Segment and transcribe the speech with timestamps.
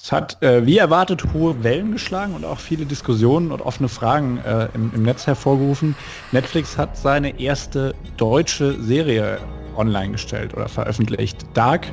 [0.00, 4.38] Es hat äh, wie erwartet hohe Wellen geschlagen und auch viele Diskussionen und offene Fragen
[4.38, 5.96] äh, im, im, Netz hervorgerufen.
[6.30, 9.40] Netflix hat seine erste deutsche Serie
[9.76, 11.44] online gestellt oder veröffentlicht.
[11.52, 11.88] Dark.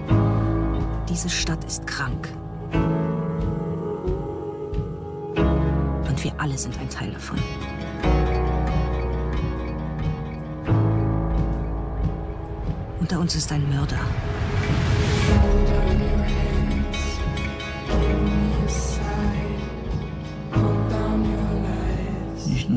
[1.10, 2.30] Diese Stadt ist krank.
[6.08, 7.40] Und wir alle sind ein Teil davon.
[13.00, 14.00] Unter uns ist ein Mörder.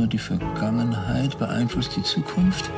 [0.09, 2.71] Die Vergangenheit beeinflusst die Zukunft,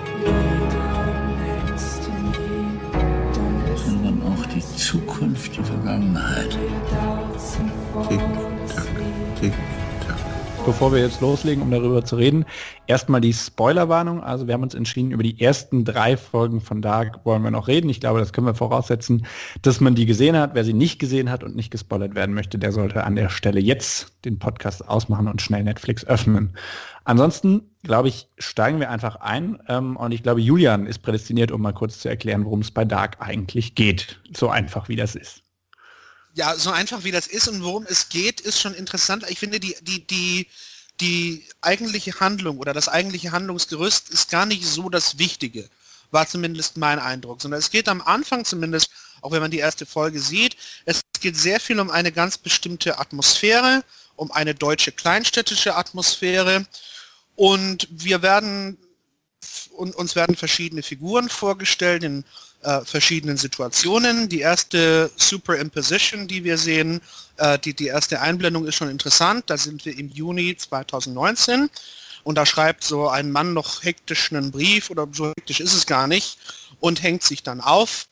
[3.77, 6.59] sondern auch die Zukunft die Vergangenheit.
[8.09, 8.21] Tick,
[10.67, 12.45] bevor wir jetzt loslegen, um darüber zu reden,
[12.87, 14.23] erstmal die Spoilerwarnung.
[14.23, 17.69] Also wir haben uns entschieden, über die ersten drei Folgen von Dark wollen wir noch
[17.69, 17.89] reden.
[17.89, 19.27] Ich glaube, das können wir voraussetzen,
[19.63, 20.55] dass man die gesehen hat.
[20.55, 23.61] Wer sie nicht gesehen hat und nicht gespoilert werden möchte, der sollte an der Stelle
[23.61, 26.57] jetzt den Podcast ausmachen und schnell Netflix öffnen.
[27.05, 29.59] Ansonsten, glaube ich, steigen wir einfach ein.
[29.69, 32.85] Ähm, und ich glaube, Julian ist prädestiniert, um mal kurz zu erklären, worum es bei
[32.85, 34.21] Dark eigentlich geht.
[34.37, 35.43] So einfach, wie das ist
[36.35, 39.25] ja, so einfach wie das ist und worum es geht, ist schon interessant.
[39.29, 40.47] Ich finde, die, die, die,
[41.01, 45.69] die eigentliche Handlung oder das eigentliche Handlungsgerüst ist gar nicht so das Wichtige,
[46.11, 48.91] war zumindest mein Eindruck, sondern es geht am Anfang zumindest,
[49.23, 52.99] auch wenn man die erste Folge sieht, es geht sehr viel um eine ganz bestimmte
[52.99, 53.85] Atmosphäre,
[54.17, 56.67] um eine deutsche kleinstädtische Atmosphäre
[57.37, 58.77] und wir werden
[59.73, 62.25] und uns werden verschiedene Figuren vorgestellt in
[62.63, 64.29] äh, verschiedenen Situationen.
[64.29, 67.01] Die erste Superimposition, die wir sehen,
[67.37, 69.45] äh, die, die erste Einblendung ist schon interessant.
[69.49, 71.71] Da sind wir im Juni 2019
[72.23, 75.87] und da schreibt so ein Mann noch hektisch einen Brief oder so hektisch ist es
[75.87, 76.39] gar nicht
[76.81, 78.07] und hängt sich dann auf.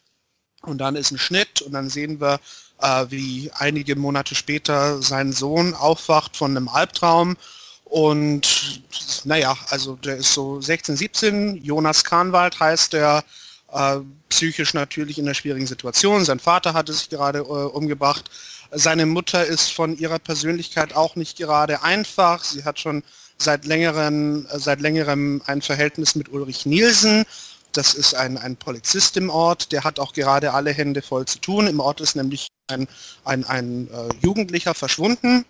[0.63, 2.41] Und dann ist ein Schnitt und dann sehen wir,
[2.81, 7.37] äh, wie einige Monate später sein Sohn aufwacht von einem Albtraum.
[7.85, 8.83] Und
[9.25, 13.25] naja, also der ist so 16, 17, Jonas Kahnwald heißt der,
[13.73, 13.99] äh,
[14.29, 16.25] psychisch natürlich in einer schwierigen Situation.
[16.25, 18.31] Sein Vater hatte sich gerade äh, umgebracht.
[18.71, 22.45] Seine Mutter ist von ihrer Persönlichkeit auch nicht gerade einfach.
[22.45, 23.03] Sie hat schon
[23.39, 27.25] seit längerem, äh, seit längerem ein Verhältnis mit Ulrich Nielsen.
[27.73, 31.39] Das ist ein, ein Polizist im Ort, der hat auch gerade alle Hände voll zu
[31.39, 31.67] tun.
[31.67, 32.89] Im Ort ist nämlich ein,
[33.25, 35.45] ein, ein äh, Jugendlicher verschwunden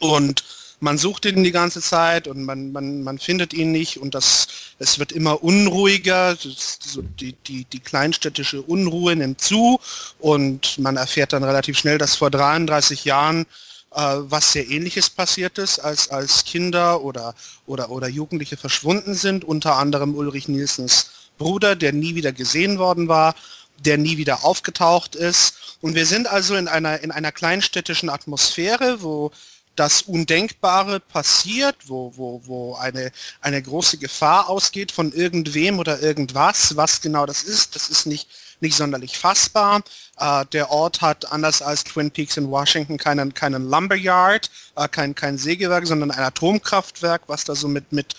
[0.00, 0.44] und
[0.80, 4.46] man sucht ihn die ganze Zeit und man, man, man findet ihn nicht und das,
[4.78, 9.80] es wird immer unruhiger, so die, die, die kleinstädtische Unruhe nimmt zu
[10.18, 13.46] und man erfährt dann relativ schnell, dass vor 33 Jahren
[13.92, 17.34] äh, was sehr ähnliches passiert ist, als, als Kinder oder,
[17.66, 23.08] oder, oder Jugendliche verschwunden sind, unter anderem Ulrich Nielsens Bruder, der nie wieder gesehen worden
[23.08, 23.34] war,
[23.78, 25.78] der nie wieder aufgetaucht ist.
[25.80, 29.32] Und wir sind also in einer, in einer kleinstädtischen Atmosphäre, wo
[29.76, 36.76] das Undenkbare passiert, wo, wo, wo eine, eine große Gefahr ausgeht von irgendwem oder irgendwas.
[36.76, 38.28] Was genau das ist, das ist nicht,
[38.60, 39.82] nicht sonderlich fassbar.
[40.18, 45.14] Äh, der Ort hat anders als Twin Peaks in Washington keinen, keinen Lumberyard, äh, kein,
[45.14, 48.14] kein Sägewerk, sondern ein Atomkraftwerk, was da so mit, mit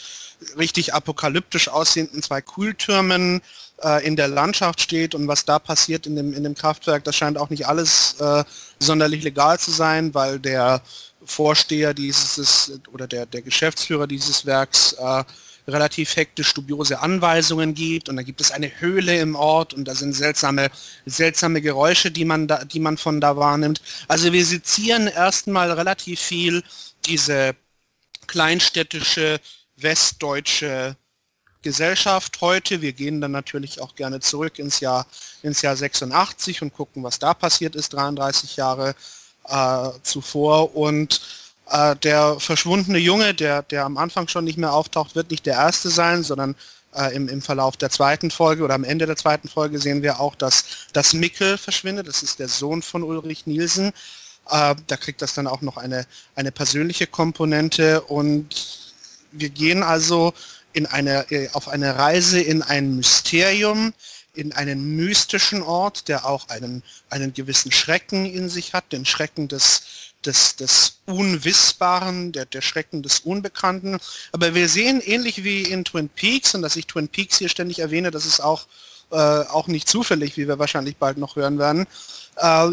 [0.57, 3.41] richtig apokalyptisch aussehenden zwei Kühltürmen
[3.83, 7.15] äh, in der Landschaft steht und was da passiert in dem, in dem Kraftwerk, das
[7.15, 8.43] scheint auch nicht alles äh,
[8.79, 10.81] sonderlich legal zu sein, weil der
[11.27, 15.23] Vorsteher dieses oder der, der Geschäftsführer dieses Werks äh,
[15.67, 19.95] relativ hektisch dubiose Anweisungen gibt und da gibt es eine Höhle im Ort und da
[19.95, 20.69] sind seltsame,
[21.05, 23.81] seltsame Geräusche, die man, da, die man von da wahrnimmt.
[24.07, 26.63] Also wir sezieren erstmal relativ viel
[27.05, 27.53] diese
[28.27, 29.39] kleinstädtische
[29.75, 30.95] westdeutsche
[31.61, 32.81] Gesellschaft heute.
[32.81, 35.05] Wir gehen dann natürlich auch gerne zurück ins Jahr,
[35.43, 38.95] ins Jahr 86 und gucken, was da passiert ist, 33 Jahre
[39.49, 40.75] äh, zuvor.
[40.75, 41.21] Und
[41.69, 45.55] äh, der verschwundene Junge, der, der am Anfang schon nicht mehr auftaucht, wird nicht der
[45.55, 46.55] erste sein, sondern
[46.95, 50.19] äh, im, im Verlauf der zweiten Folge oder am Ende der zweiten Folge sehen wir
[50.19, 52.07] auch, dass das Mickel verschwindet.
[52.07, 53.93] Das ist der Sohn von Ulrich Nielsen.
[54.49, 56.05] Äh, da kriegt das dann auch noch eine,
[56.35, 58.93] eine persönliche Komponente und
[59.31, 60.33] wir gehen also
[60.73, 63.93] in eine, äh, auf eine Reise in ein Mysterium,
[64.37, 69.47] in einen mystischen Ort, der auch einen, einen gewissen Schrecken in sich hat, den Schrecken
[69.47, 69.81] des,
[70.25, 73.97] des, des Unwissbaren, der, der Schrecken des Unbekannten.
[74.31, 77.79] Aber wir sehen ähnlich wie in Twin Peaks, und dass ich Twin Peaks hier ständig
[77.79, 78.67] erwähne, das ist auch,
[79.11, 81.87] äh, auch nicht zufällig, wie wir wahrscheinlich bald noch hören werden,
[82.35, 82.69] äh,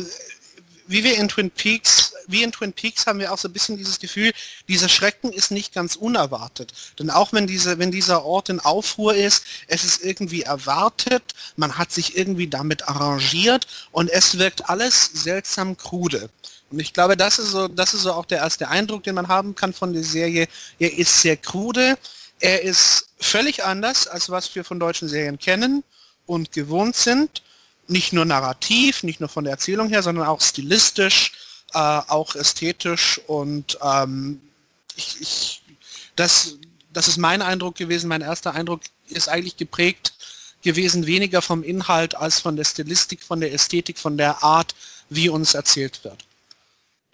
[0.86, 3.76] wie wir in Twin Peaks wie in Twin Peaks haben wir auch so ein bisschen
[3.76, 4.32] dieses Gefühl,
[4.68, 6.72] dieser Schrecken ist nicht ganz unerwartet.
[6.98, 11.76] Denn auch wenn, diese, wenn dieser Ort in Aufruhr ist, es ist irgendwie erwartet, man
[11.78, 16.30] hat sich irgendwie damit arrangiert und es wirkt alles seltsam krude.
[16.70, 19.28] Und ich glaube, das ist so, das ist so auch der erste Eindruck, den man
[19.28, 20.48] haben kann von der Serie.
[20.78, 21.98] Er ist sehr krude,
[22.40, 25.84] er ist völlig anders, als was wir von deutschen Serien kennen
[26.26, 27.42] und gewohnt sind.
[27.86, 31.32] Nicht nur narrativ, nicht nur von der Erzählung her, sondern auch stilistisch,
[31.74, 34.40] äh, auch ästhetisch und ähm,
[34.96, 35.62] ich, ich,
[36.16, 36.56] das,
[36.92, 38.08] das ist mein Eindruck gewesen.
[38.08, 40.12] Mein erster Eindruck ist eigentlich geprägt
[40.62, 44.74] gewesen weniger vom Inhalt als von der Stilistik, von der Ästhetik, von der Art,
[45.10, 46.24] wie uns erzählt wird.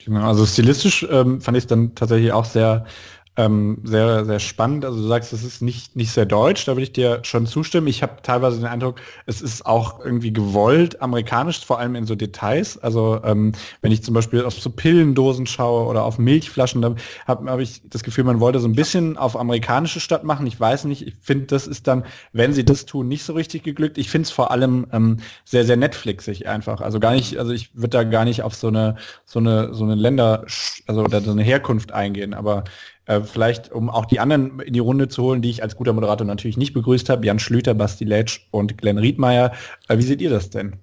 [0.05, 2.87] Genau, also stilistisch ähm, fand ich es dann tatsächlich auch sehr
[3.41, 4.85] ähm, sehr, sehr spannend.
[4.85, 7.87] Also du sagst, es ist nicht, nicht sehr deutsch, da würde ich dir schon zustimmen.
[7.87, 12.15] Ich habe teilweise den Eindruck, es ist auch irgendwie gewollt amerikanisch, vor allem in so
[12.15, 12.77] Details.
[12.79, 16.97] Also ähm, wenn ich zum Beispiel auf so Pillendosen schaue oder auf Milchflaschen, dann
[17.27, 20.47] habe hab ich das Gefühl, man wollte so ein bisschen auf amerikanische Stadt machen.
[20.47, 23.63] Ich weiß nicht, ich finde, das ist dann, wenn sie das tun, nicht so richtig
[23.63, 23.97] geglückt.
[23.97, 25.17] Ich finde es vor allem ähm,
[25.47, 26.83] sehr, sehr Netflixig einfach.
[26.83, 29.85] Also gar nicht, also ich würde da gar nicht auf so eine, so eine, so
[29.85, 30.45] eine Länder,
[30.87, 32.65] also oder so eine Herkunft eingehen, aber
[33.11, 35.93] äh, vielleicht, um auch die anderen in die Runde zu holen, die ich als guter
[35.93, 39.53] Moderator natürlich nicht begrüßt habe, Jan Schlüter, Basti Letsch und Glenn Riedmeier.
[39.89, 40.79] Äh, wie seht ihr das denn?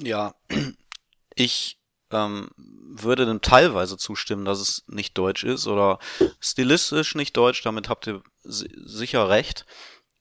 [0.00, 0.34] Ja,
[1.34, 1.78] ich
[2.10, 5.98] ähm, würde dem teilweise zustimmen, dass es nicht deutsch ist oder
[6.40, 9.66] stilistisch nicht deutsch, damit habt ihr sicher recht.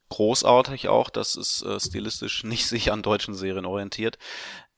[0.10, 4.18] Großartig auch, dass es äh, stilistisch nicht sich an deutschen Serien orientiert.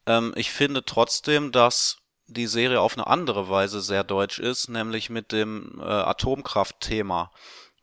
[0.06, 1.99] Ähm, ich finde trotzdem, dass
[2.30, 7.32] die Serie auf eine andere Weise sehr deutsch ist, nämlich mit dem äh, Atomkraftthema,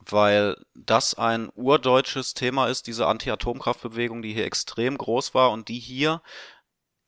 [0.01, 5.79] weil das ein urdeutsches Thema ist, diese Anti-Atomkraftbewegung, die hier extrem groß war und die
[5.79, 6.23] hier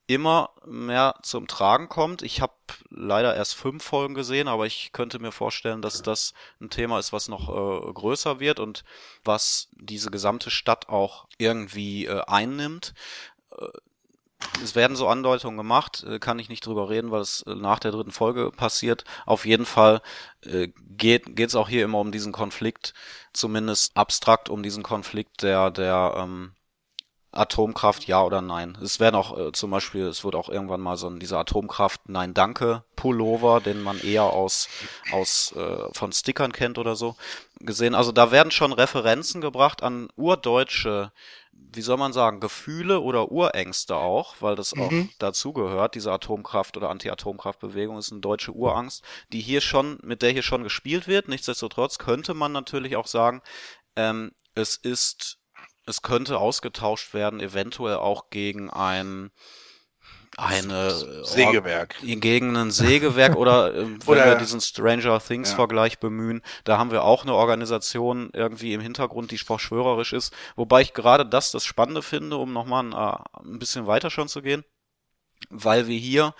[0.09, 2.23] immer mehr zum Tragen kommt.
[2.23, 2.53] Ich habe
[2.89, 7.13] leider erst fünf Folgen gesehen, aber ich könnte mir vorstellen, dass das ein Thema ist,
[7.13, 8.83] was noch äh, größer wird und
[9.23, 12.95] was diese gesamte Stadt auch irgendwie äh, einnimmt.
[14.63, 17.79] Es werden so Andeutungen gemacht, äh, kann ich nicht drüber reden, weil es äh, nach
[17.79, 19.03] der dritten Folge passiert.
[19.25, 20.01] Auf jeden Fall
[20.45, 22.93] äh, geht es auch hier immer um diesen Konflikt,
[23.33, 26.53] zumindest abstrakt um diesen Konflikt der der ähm,
[27.31, 28.77] Atomkraft, ja oder nein.
[28.81, 32.01] Es werden auch äh, zum Beispiel, es wird auch irgendwann mal so ein dieser Atomkraft
[32.07, 34.67] Nein Danke Pullover, den man eher aus
[35.11, 37.15] aus äh, von Stickern kennt oder so
[37.59, 37.93] gesehen.
[37.93, 41.11] Also da werden schon Referenzen gebracht an urdeutsche
[41.71, 45.09] wie soll man sagen, Gefühle oder Urängste auch, weil das auch mhm.
[45.19, 45.95] dazugehört.
[45.95, 50.63] Diese Atomkraft- oder Anti-Atomkraftbewegung ist eine deutsche Urangst, die hier schon, mit der hier schon
[50.63, 51.27] gespielt wird.
[51.27, 53.41] Nichtsdestotrotz könnte man natürlich auch sagen,
[53.95, 55.39] ähm, es ist,
[55.85, 59.31] es könnte ausgetauscht werden, eventuell auch gegen ein
[60.39, 61.95] eine äh, Sägewerk.
[62.01, 65.55] Gegen ein Sägewerk oder äh, wenn oder, wir diesen Stranger Things ja.
[65.55, 70.81] Vergleich bemühen, da haben wir auch eine Organisation irgendwie im Hintergrund, die verschwörerisch ist, wobei
[70.81, 74.41] ich gerade das das Spannende finde, um nochmal ein, äh, ein bisschen weiter schon zu
[74.41, 74.63] gehen,
[75.49, 76.33] weil wir hier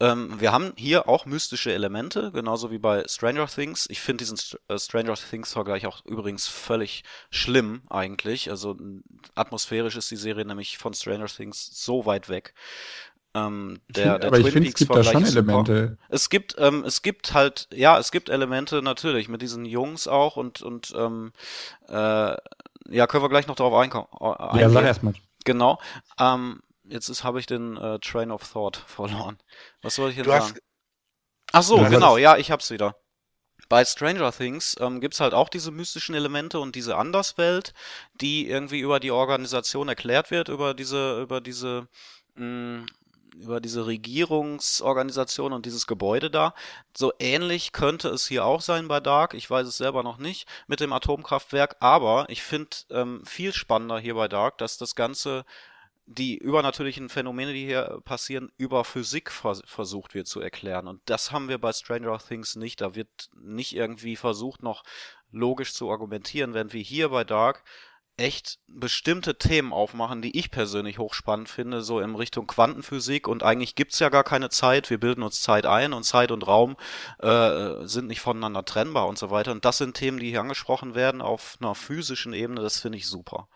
[0.00, 3.86] ähm, wir haben hier auch mystische Elemente, genauso wie bei Stranger Things.
[3.90, 8.48] Ich finde diesen St äh, Stranger Things Vergleich auch übrigens völlig schlimm eigentlich.
[8.48, 8.78] Also
[9.34, 12.54] atmosphärisch ist die Serie nämlich von Stranger Things so weit weg.
[13.32, 15.98] Ähm, der, der aber Twin ich finde, es gibt da schon Elemente.
[16.08, 20.36] Es gibt, ähm, es gibt halt, ja, es gibt Elemente natürlich mit diesen Jungs auch
[20.36, 21.32] und und ähm,
[21.88, 22.36] äh,
[22.88, 24.08] ja, können wir gleich noch darauf einkommen.
[24.58, 25.14] Ja, sag erstmal.
[25.44, 25.80] Genau.
[26.18, 29.38] Ähm, jetzt habe ich den äh, Train of Thought verloren.
[29.82, 30.58] Was soll ich jetzt du sagen?
[31.52, 32.96] Ach so, genau, ja, ich hab's wieder.
[33.68, 37.72] Bei Stranger Things ähm, gibt's halt auch diese mystischen Elemente und diese Anderswelt,
[38.14, 41.86] die irgendwie über die Organisation erklärt wird, über diese, über diese
[42.34, 42.86] mh,
[43.34, 46.54] über diese Regierungsorganisation und dieses Gebäude da.
[46.96, 49.34] So ähnlich könnte es hier auch sein bei Dark.
[49.34, 53.98] Ich weiß es selber noch nicht mit dem Atomkraftwerk, aber ich finde ähm, viel spannender
[53.98, 55.44] hier bei Dark, dass das Ganze
[56.06, 60.88] die übernatürlichen Phänomene, die hier passieren, über Physik vers versucht wird zu erklären.
[60.88, 62.80] Und das haben wir bei Stranger Things nicht.
[62.80, 64.82] Da wird nicht irgendwie versucht, noch
[65.30, 67.62] logisch zu argumentieren, während wir hier bei Dark
[68.20, 73.74] echt bestimmte Themen aufmachen, die ich persönlich hochspannend finde, so in Richtung Quantenphysik und eigentlich
[73.74, 76.76] gibt's ja gar keine Zeit, wir bilden uns Zeit ein und Zeit und Raum
[77.18, 79.52] äh, sind nicht voneinander trennbar und so weiter.
[79.52, 83.08] Und das sind Themen, die hier angesprochen werden auf einer physischen Ebene, das finde ich
[83.08, 83.48] super.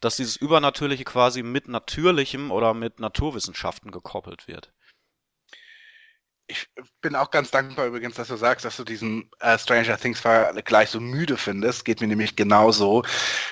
[0.00, 4.72] Dass dieses Übernatürliche quasi mit Natürlichem oder mit Naturwissenschaften gekoppelt wird
[6.52, 6.68] ich
[7.00, 10.90] bin auch ganz dankbar übrigens, dass du sagst, dass du diesen äh, Stranger Things Vergleich
[10.90, 11.84] so müde findest.
[11.84, 13.02] Geht mir nämlich genauso.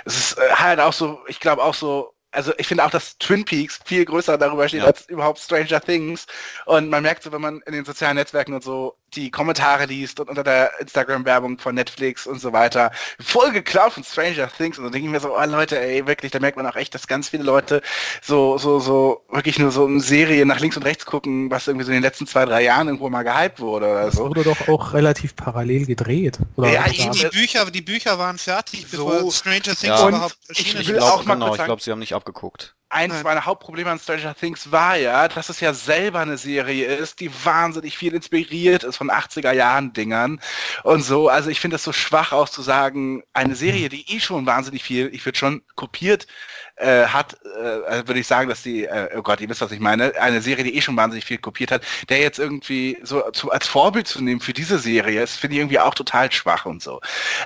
[0.04, 3.18] Es ist äh, halt auch so, ich glaube auch so, also ich finde auch, dass
[3.18, 4.86] Twin Peaks viel größer darüber steht ja.
[4.86, 6.26] als überhaupt Stranger Things.
[6.66, 10.20] Und man merkt so, wenn man in den sozialen Netzwerken und so die Kommentare liest
[10.20, 14.78] und unter der Instagram-Werbung von Netflix und so weiter, voll geklaut von Stranger Things.
[14.78, 16.94] Und dann denke ich mir so, oh Leute, ey, wirklich, da merkt man auch echt,
[16.94, 17.82] dass ganz viele Leute
[18.22, 21.84] so, so, so, wirklich nur so eine Serie nach links und rechts gucken, was irgendwie
[21.84, 24.28] so in den letzten zwei, drei Jahren irgendwo mal gehypt wurde oder das so.
[24.28, 26.38] wurde doch auch relativ parallel gedreht.
[26.56, 30.08] Oder ja, eben, die Bücher, die Bücher waren fertig, so, bevor Stranger Things ja.
[30.08, 30.88] überhaupt erschienen ist.
[30.88, 33.22] Ich, ich, genau, ich glaube, sie haben nicht abgeguckt eins Nein.
[33.22, 37.30] meiner Hauptprobleme an Stranger Things war ja, dass es ja selber eine Serie ist, die
[37.44, 40.40] wahnsinnig viel inspiriert ist von 80er Jahren Dingern
[40.82, 41.28] und so.
[41.28, 44.82] Also ich finde es so schwach auch zu sagen, eine Serie, die eh schon wahnsinnig
[44.82, 46.26] viel, ich würde schon kopiert
[46.80, 49.72] äh, hat, äh, also würde ich sagen, dass die, äh, oh Gott, ihr wisst, was
[49.72, 53.30] ich meine, eine Serie, die eh schon wahnsinnig viel kopiert hat, der jetzt irgendwie so
[53.32, 56.66] zu, als Vorbild zu nehmen für diese Serie, ist, finde ich irgendwie auch total schwach
[56.66, 57.00] und so.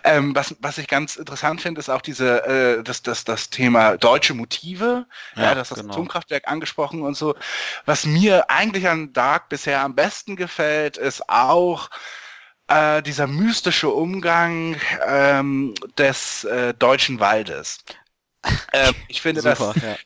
[0.04, 3.96] Ähm, was, was ich ganz interessant finde, ist auch diese, äh, das, das, das Thema
[3.96, 5.92] deutsche Motive, ja, ja das, das genau.
[5.92, 7.34] Atomkraftwerk angesprochen und so.
[7.86, 11.90] Was mir eigentlich an Dark bisher am besten gefällt, ist auch,
[12.68, 14.76] äh, dieser mystische Umgang
[15.06, 17.84] ähm, des äh, deutschen Waldes.
[18.72, 19.96] Ähm, ich finde Super, das ja.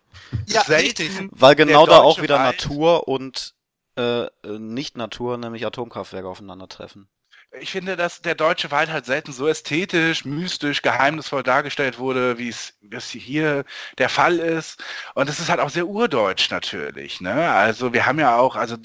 [0.46, 1.30] ja selten.
[1.32, 3.54] Weil genau da auch wieder Wald Natur und
[3.96, 4.26] äh,
[4.58, 7.08] nicht Natur, nämlich Atomkraftwerke aufeinandertreffen
[7.60, 12.48] ich finde, dass der deutsche Wald halt selten so ästhetisch, mystisch, geheimnisvoll dargestellt wurde, wie
[12.50, 12.74] es,
[13.10, 13.64] hier
[13.96, 14.82] der Fall ist.
[15.14, 17.20] Und es ist halt auch sehr urdeutsch natürlich.
[17.20, 17.50] Ne?
[17.50, 18.76] Also wir haben ja auch, also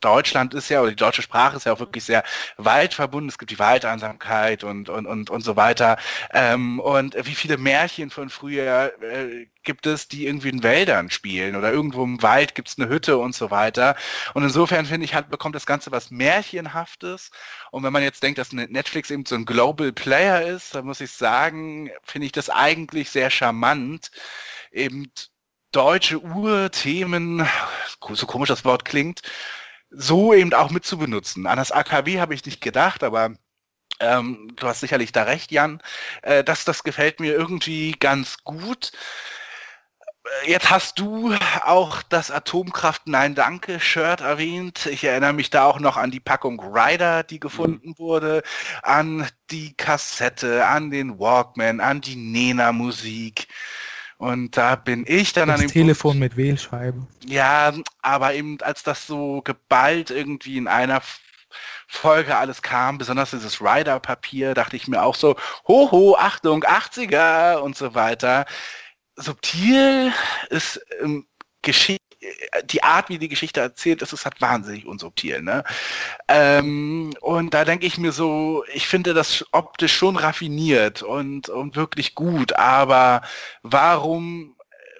[0.00, 2.24] Deutschland ist ja, oder die deutsche Sprache ist ja auch wirklich sehr
[2.56, 3.28] waldverbunden.
[3.28, 5.96] Es gibt die Waldeinsamkeit und, und, und, und so weiter.
[6.32, 11.54] Ähm, und wie viele Märchen von früher äh, gibt es, die irgendwie in Wäldern spielen
[11.54, 13.96] oder irgendwo im Wald gibt es eine Hütte und so weiter.
[14.32, 17.30] Und insofern finde ich, halt bekommt das Ganze was Märchenhaftes.
[17.70, 21.02] Und wenn man jetzt denkt, dass Netflix eben so ein Global Player ist, dann muss
[21.02, 24.10] ich sagen, finde ich das eigentlich sehr charmant.
[24.72, 25.12] Eben
[25.70, 27.46] deutsche Urthemen,
[28.14, 29.20] so komisch das Wort klingt,
[29.90, 31.46] so eben auch mit zu benutzen.
[31.46, 33.34] An das AKW habe ich nicht gedacht, aber
[34.00, 35.82] ähm, du hast sicherlich da recht, Jan.
[36.22, 38.92] Äh, das, das gefällt mir irgendwie ganz gut.
[40.46, 44.86] Jetzt hast du auch das Atomkraft Nein Danke Shirt erwähnt.
[44.86, 47.98] Ich erinnere mich da auch noch an die Packung Rider, die gefunden mhm.
[47.98, 48.42] wurde,
[48.82, 53.48] an die Kassette, an den Walkman, an die Nena Musik.
[54.16, 57.06] Und da bin ich dann das an dem Telefon Punkt, mit Wählscheiben.
[57.24, 61.02] Ja, aber eben als das so geballt irgendwie in einer
[61.86, 67.76] Folge alles kam, besonders dieses Rider-Papier, dachte ich mir auch so, hoho, Achtung, 80er und
[67.76, 68.44] so weiter
[69.18, 70.12] subtil
[70.50, 71.26] ist ähm,
[71.62, 72.08] Geschichte
[72.64, 75.42] die Art, wie die Geschichte erzählt ist, ist halt wahnsinnig unsubtil.
[75.42, 75.64] Ne?
[76.26, 81.76] Ähm, und da denke ich mir so, ich finde das optisch schon raffiniert und, und
[81.76, 83.22] wirklich gut, aber
[83.62, 84.56] warum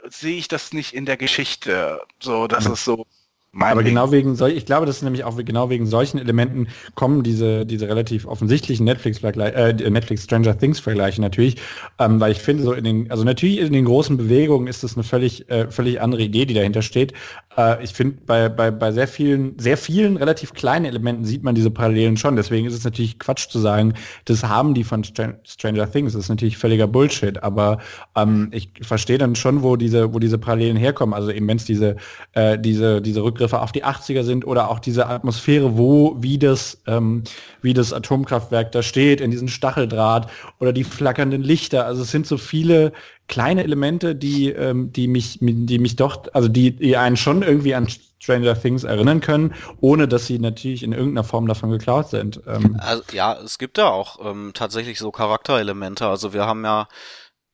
[0.08, 2.00] sehe ich das nicht in der Geschichte?
[2.20, 3.06] So, dass es so
[3.52, 3.94] mein Aber Ding.
[3.94, 7.64] genau wegen solch, ich glaube, das ist nämlich auch genau wegen solchen Elementen kommen diese,
[7.64, 11.56] diese relativ offensichtlichen Netflix, äh, Netflix Stranger Things Vergleiche natürlich,
[11.98, 14.96] ähm, weil ich finde so in den, also natürlich in den großen Bewegungen ist das
[14.96, 17.14] eine völlig, äh, völlig andere Idee, die dahinter steht.
[17.58, 21.54] Äh, ich finde bei, bei, bei sehr vielen, sehr vielen relativ kleinen Elementen sieht man
[21.54, 22.36] diese Parallelen schon.
[22.36, 23.94] Deswegen ist es natürlich Quatsch zu sagen,
[24.26, 26.12] das haben die von Stranger Things.
[26.12, 27.42] Das ist natürlich völliger Bullshit.
[27.42, 27.78] Aber
[28.16, 31.14] ähm, ich verstehe dann schon, wo diese, wo diese Parallelen herkommen.
[31.14, 31.96] Also eben wenn es diese,
[32.32, 36.80] äh, diese, diese Rückgriffe auf die 80er sind oder auch diese Atmosphäre, wo wie das,
[36.86, 37.24] ähm,
[37.60, 41.86] wie das Atomkraftwerk da steht, in diesem Stacheldraht oder die flackernden Lichter.
[41.86, 42.92] Also es sind so viele
[43.28, 47.74] kleine Elemente, die, ähm, die mich, die mich doch, also die, die einen schon irgendwie
[47.74, 47.88] an
[48.20, 52.40] Stranger Things erinnern können, ohne dass sie natürlich in irgendeiner Form davon geklaut sind.
[52.46, 52.76] Ähm.
[52.80, 56.06] Also, ja, es gibt ja auch ähm, tatsächlich so Charakterelemente.
[56.06, 56.88] Also wir haben ja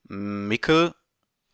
[0.08, 0.94] Mickel,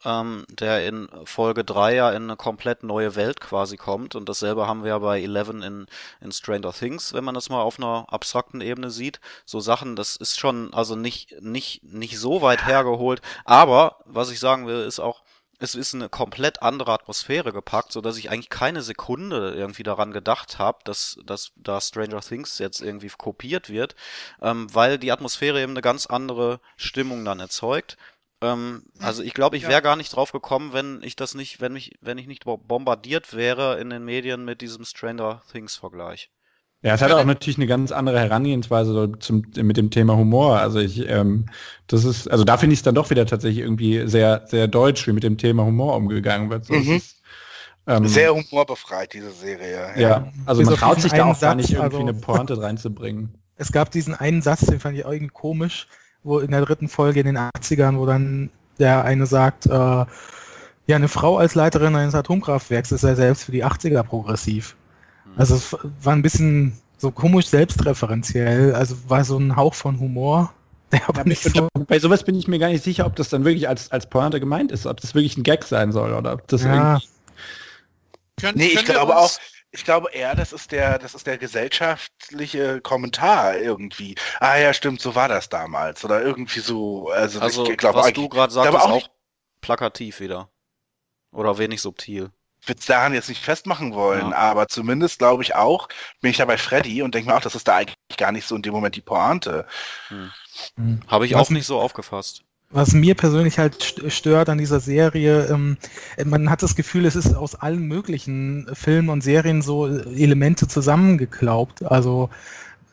[0.05, 4.15] ähm, der in Folge 3 ja in eine komplett neue Welt quasi kommt.
[4.15, 5.87] Und dasselbe haben wir ja bei Eleven in,
[6.21, 9.21] in Stranger Things, wenn man das mal auf einer abstrakten Ebene sieht.
[9.45, 13.21] So Sachen, das ist schon also nicht, nicht, nicht so weit hergeholt.
[13.45, 15.23] Aber was ich sagen will, ist auch,
[15.61, 20.11] es ist eine komplett andere Atmosphäre gepackt, so dass ich eigentlich keine Sekunde irgendwie daran
[20.11, 23.95] gedacht habe, dass, dass da Stranger Things jetzt irgendwie kopiert wird,
[24.41, 27.99] ähm, weil die Atmosphäre eben eine ganz andere Stimmung dann erzeugt.
[28.43, 29.05] Ähm, hm.
[29.05, 29.81] also ich glaube, ich wäre ja.
[29.81, 33.79] gar nicht drauf gekommen, wenn ich das nicht, wenn mich, wenn ich nicht bombardiert wäre
[33.81, 36.31] in den Medien mit diesem Stranger Things Vergleich.
[36.83, 40.61] Ja, es hat auch natürlich eine ganz andere Herangehensweise zum, mit dem Thema Humor.
[40.61, 41.45] Also ich, ähm,
[41.89, 45.07] das ist, also da finde ich es dann doch wieder tatsächlich irgendwie sehr, sehr deutsch,
[45.07, 46.65] wie mit dem Thema Humor umgegangen wird.
[46.65, 46.97] So, mhm.
[46.97, 47.21] ist,
[47.87, 49.93] ähm, sehr humorbefreit, diese Serie.
[49.95, 52.15] Ja, ja also Bis man traut sich da auch Satz, gar nicht irgendwie also, eine
[52.15, 53.35] Pointe reinzubringen.
[53.57, 55.87] Es gab diesen einen Satz, den fand ich irgendwie komisch
[56.23, 60.97] wo in der dritten Folge in den 80ern, wo dann der eine sagt, äh, Ja,
[60.97, 64.75] eine Frau als Leiterin eines Atomkraftwerks ist ja selbst für die 80er progressiv.
[65.37, 70.53] Also es war ein bisschen so komisch selbstreferenziell, also war so ein Hauch von Humor.
[70.93, 73.45] Der aber nicht so Bei sowas bin ich mir gar nicht sicher, ob das dann
[73.45, 76.49] wirklich als, als Pointe gemeint ist, ob das wirklich ein Gag sein soll oder ob
[76.49, 77.07] das ja, irgendwie...
[78.41, 79.31] Können, Nee, ich glaube auch,
[79.73, 84.15] ich glaube eher, das ist der, das ist der gesellschaftliche Kommentar irgendwie.
[84.41, 86.05] Ah ja, stimmt, so war das damals.
[86.05, 87.11] Oder irgendwie so.
[87.11, 89.11] Also, Also, ich glaube was du gerade sagst, ist auch nicht-
[89.61, 90.51] plakativ wieder.
[91.33, 92.31] Oder wenig subtil.
[92.63, 94.37] ich würde daran jetzt nicht festmachen wollen, Ja.
[94.37, 95.89] aber zumindest glaube ich auch,
[96.21, 98.47] bin ich da bei Freddy und denke mir auch, das ist da eigentlich gar nicht
[98.47, 99.67] so in dem Moment die Pointe.
[100.09, 101.01] Hm.
[101.09, 102.43] Habe ich Was- auch nicht so aufgefasst.
[102.73, 105.77] Was mir persönlich halt st- stört an dieser Serie, ähm,
[106.25, 111.83] man hat das Gefühl, es ist aus allen möglichen Filmen und Serien so Elemente zusammengeklaubt.
[111.83, 112.31] Also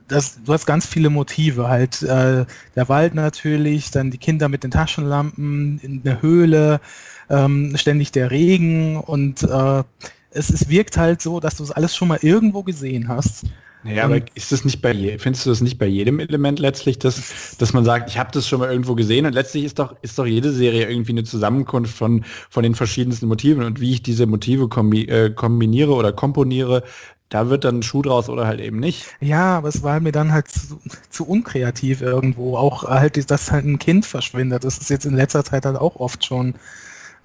[0.08, 4.64] das, du hast ganz viele Motive, halt äh, der Wald natürlich, dann die Kinder mit
[4.64, 6.82] den Taschenlampen in der Höhle,
[7.30, 9.84] ähm, ständig der Regen und äh,
[10.32, 13.46] es, es wirkt halt so, dass du es alles schon mal irgendwo gesehen hast.
[13.84, 17.00] Ja, aber ist das nicht bei je, findest du das nicht bei jedem Element letztlich,
[17.00, 19.96] dass, dass man sagt, ich habe das schon mal irgendwo gesehen und letztlich ist doch,
[20.02, 24.04] ist doch jede Serie irgendwie eine Zusammenkunft von, von den verschiedensten Motiven und wie ich
[24.04, 26.84] diese Motive kombi äh, kombiniere oder komponiere,
[27.30, 29.06] da wird dann ein Schuh draus oder halt eben nicht.
[29.20, 30.80] Ja, aber es war mir dann halt zu,
[31.10, 32.58] zu unkreativ irgendwo.
[32.58, 34.64] Auch halt, dass halt ein Kind verschwindet.
[34.64, 36.56] Das ist jetzt in letzter Zeit halt auch oft schon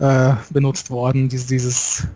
[0.03, 2.09] äh, benutzt worden, dieses, dieses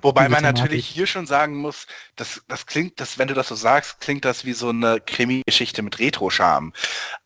[0.00, 0.62] Wobei man Thematik.
[0.62, 1.86] natürlich hier schon sagen muss,
[2.16, 5.82] das, das klingt, das, wenn du das so sagst, klingt das wie so eine Krimi-Geschichte
[5.82, 6.72] mit Retro-Charme.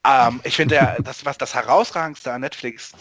[0.05, 2.93] Ähm, ich finde ja, das, was das herausragendste an Netflix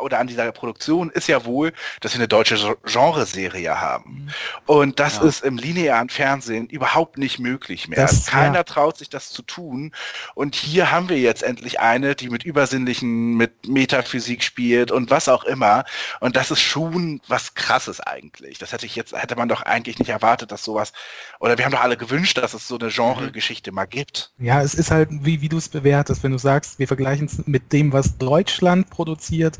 [0.00, 4.28] oder an dieser Produktion ist ja wohl, dass wir eine deutsche Gen- Genreserie haben.
[4.66, 5.22] Und das Ja.
[5.24, 8.00] ist im linearen Fernsehen überhaupt nicht möglich mehr.
[8.00, 8.62] Das- Keiner ja.
[8.64, 9.92] traut sich das zu tun.
[10.34, 15.28] Und hier haben wir jetzt endlich eine, die mit übersinnlichen, mit Metaphysik spielt und was
[15.28, 15.84] auch immer.
[16.20, 18.58] Und das ist schon was krasses eigentlich.
[18.58, 20.92] Das hätte ich jetzt, hätte man doch eigentlich nicht erwartet, dass sowas,
[21.38, 24.32] oder wir haben doch alle gewünscht, dass es so eine Genre-Geschichte mal gibt.
[24.38, 26.22] Ja, es ist halt, wie, wie du es bewertest.
[26.22, 29.58] Wenn du sagst, wir vergleichen es mit dem, was Deutschland produziert,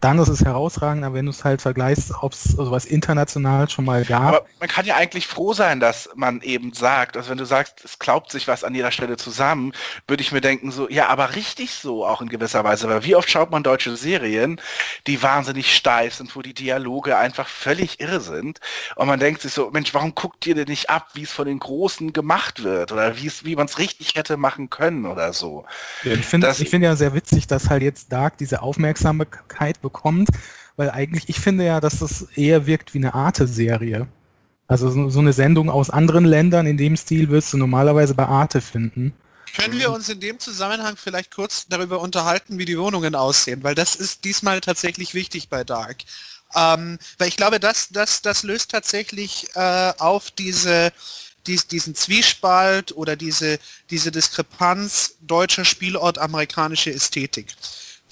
[0.00, 3.84] dann ist es herausragend, aber wenn du es halt vergleichst, ob es sowas international schon
[3.84, 7.38] mal gab, Aber man kann ja eigentlich froh sein, dass man eben sagt, also wenn
[7.38, 9.72] du sagst, es klaubt sich was an jeder Stelle zusammen,
[10.08, 13.14] würde ich mir denken so, ja, aber richtig so auch in gewisser Weise, weil wie
[13.14, 14.60] oft schaut man deutsche Serien,
[15.06, 18.60] die wahnsinnig steif sind, wo die Dialoge einfach völlig irre sind
[18.96, 21.46] und man denkt sich so, Mensch, warum guckt ihr denn nicht ab, wie es von
[21.46, 25.32] den Großen gemacht wird oder wie es, wie man es richtig hätte machen können oder
[25.34, 25.64] so.
[26.04, 29.89] ich finde das- ich finde ja sehr witzig, dass halt jetzt Dark diese Aufmerksamkeit bekommt,
[30.76, 34.08] weil eigentlich, ich finde ja, dass das eher wirkt wie eine Arte-Serie.
[34.66, 38.26] Also so, so eine Sendung aus anderen Ländern in dem Stil wirst du normalerweise bei
[38.26, 39.12] Arte finden.
[39.54, 43.64] Können wir uns in dem Zusammenhang vielleicht kurz darüber unterhalten, wie die Wohnungen aussehen?
[43.64, 45.98] Weil das ist diesmal tatsächlich wichtig bei Dark.
[46.54, 50.92] Ähm, weil ich glaube, das, das, das löst tatsächlich äh, auf diese,
[51.46, 53.58] dies, diesen Zwiespalt oder diese,
[53.90, 57.54] diese Diskrepanz deutscher Spielort amerikanische Ästhetik.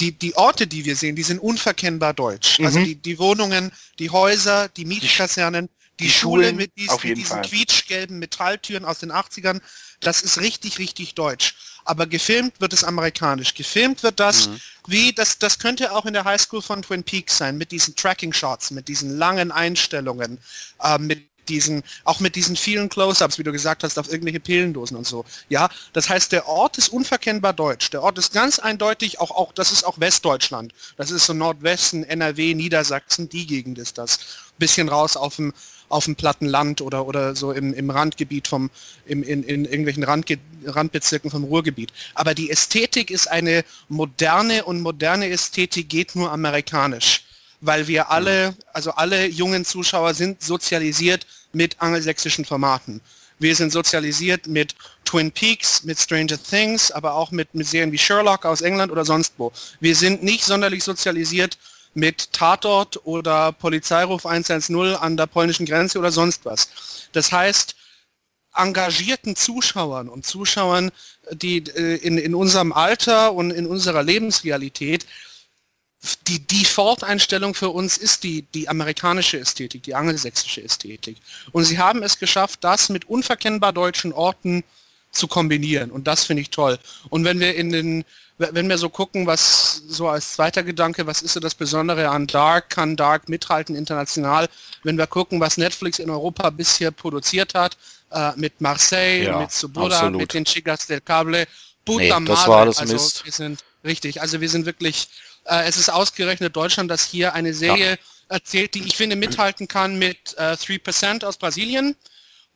[0.00, 2.60] Die, die Orte, die wir sehen, die sind unverkennbar deutsch.
[2.60, 2.84] Also Mhm.
[2.84, 7.42] die, die Wohnungen, die Häuser, die Mietkasernen, die, die Schule Schulen, mit, diesen Fall.
[7.42, 9.60] quietschgelben Metalltüren aus den 80ern,
[10.00, 11.54] das ist richtig, richtig deutsch.
[11.84, 13.54] Aber gefilmt wird es amerikanisch.
[13.54, 14.60] Gefilmt wird das Mhm.
[14.86, 18.70] wie, das, das könnte auch in der Highschool von Twin Peaks sein, mit diesen Tracking-Shots,
[18.70, 20.38] mit diesen langen Einstellungen,
[20.82, 24.96] äh, mit diesen, auch mit diesen vielen Close-Ups, wie du gesagt hast, auf irgendwelche Pillendosen
[24.96, 25.24] und so.
[25.48, 27.90] Ja, das heißt, der Ort ist unverkennbar deutsch.
[27.90, 30.72] Der Ort ist ganz eindeutig, auch, auch, das ist auch Westdeutschland.
[30.96, 34.18] Das ist so Nordwesten, NRW, Niedersachsen, die Gegend ist das.
[34.58, 35.52] Bisschen raus auf dem,
[35.88, 38.70] auf dem platten Land oder, oder so im, im Randgebiet vom,
[39.06, 41.92] im, in, in irgendwelchen Randge Randbezirken vom Ruhrgebiet.
[42.14, 47.22] Aber die Ästhetik ist eine moderne und moderne Ästhetik geht nur amerikanisch.
[47.60, 53.00] Weil wir alle, also alle jungen Zuschauer sind sozialisiert mit angelsächsischen Formaten.
[53.40, 57.98] Wir sind sozialisiert mit Twin Peaks, mit Stranger Things, aber auch mit, mit Serien wie
[57.98, 59.52] Sherlock aus England oder sonst wo.
[59.80, 61.56] Wir sind nicht sonderlich sozialisiert
[61.94, 66.68] mit Tatort oder Polizeiruf 110 an der polnischen Grenze oder sonst was.
[67.12, 67.76] Das heißt,
[68.54, 70.90] engagierten Zuschauern und Zuschauern,
[71.32, 75.06] die äh, in, in unserem Alter und in unserer Lebensrealität,
[76.28, 81.16] die Default-Einstellung für uns ist die, die amerikanische Ästhetik, die angelsächsische Ästhetik.
[81.52, 84.62] Und sie haben es geschafft, das mit unverkennbar deutschen Orten
[85.10, 85.90] zu kombinieren.
[85.90, 86.78] Und das finde ich toll.
[87.10, 88.04] Und wenn wir in den,
[88.38, 92.28] wenn wir so gucken, was so als zweiter Gedanke, was ist so das Besondere an
[92.28, 94.48] Dark, kann Dark mithalten international,
[94.84, 97.76] wenn wir gucken, was Netflix in Europa bisher produziert hat,
[98.12, 100.20] äh, mit Marseille, Ja, mit Subura, absolut.
[100.20, 101.46] mit den Chicas del Cable,
[101.84, 102.48] puta Nee, das madre.
[102.48, 103.24] war alles also Mist.
[103.24, 105.08] wir sind richtig, also wir sind wirklich,
[105.48, 109.98] äh, es ist ausgerechnet Deutschland, das hier eine Serie erzählt, die ich finde mithalten kann
[109.98, 111.96] mit äh, 3% aus Brasilien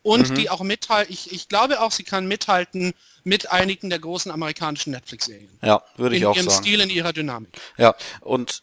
[0.03, 0.35] und mhm.
[0.35, 2.93] die auch mithalten, ich, ich glaube auch, sie kann mithalten
[3.25, 5.59] mit einigen der großen amerikanischen Netflix-Serien.
[5.63, 6.65] Ja, würde ich in auch ihrem sagen.
[6.65, 7.51] Stil, in ihrer Dynamik.
[7.79, 8.63] Ja, und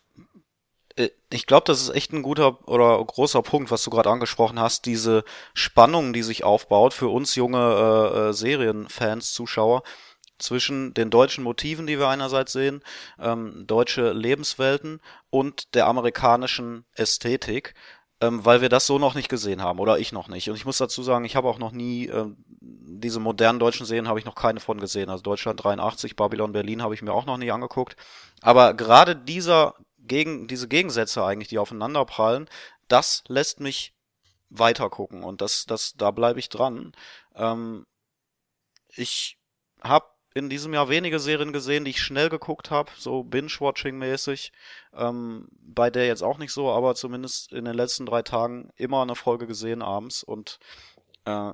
[0.98, 4.60] äh, ich glaube, das ist echt ein guter oder großer Punkt, was du gerade angesprochen
[4.60, 9.84] hast, diese Spannung, die sich aufbaut für uns junge äh, äh, Serienfans, Zuschauer,
[10.40, 12.82] zwischen den deutschen Motiven, die wir einerseits sehen,
[13.20, 17.76] ähm, deutsche Lebenswelten und der amerikanischen Ästhetik,
[18.22, 20.50] ähm, weil wir das so noch nicht gesehen haben oder ich noch nicht.
[20.50, 24.08] Und ich muss dazu sagen, ich habe auch noch nie ähm, diese modernen deutschen Serien
[24.08, 25.10] habe ich noch keine von gesehen.
[25.10, 27.96] Also Deutschland 83, Babylon Berlin habe ich mir auch noch nie angeguckt.
[28.42, 32.50] Aber gerade dieser gegen diese Gegensätze eigentlich, die aufeinander prallen,
[32.88, 33.94] das lässt mich
[34.50, 36.94] weiter gucken und das das da bleibe ich dran.
[37.36, 37.86] Ähm,
[38.90, 39.38] ich
[39.82, 44.52] habe in diesem Jahr wenige Serien gesehen, die ich schnell geguckt habe, so Binge-Watching-mäßig.
[44.94, 49.02] Ähm, bei der jetzt auch nicht so, aber zumindest in den letzten drei Tagen immer
[49.02, 50.24] eine Folge gesehen abends.
[50.24, 50.60] Und
[51.26, 51.52] äh,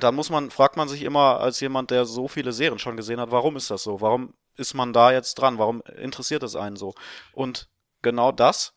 [0.00, 3.20] da muss man, fragt man sich immer als jemand, der so viele Serien schon gesehen
[3.20, 4.00] hat, warum ist das so?
[4.00, 5.58] Warum ist man da jetzt dran?
[5.58, 6.94] Warum interessiert es einen so?
[7.32, 7.68] Und
[8.02, 8.74] genau das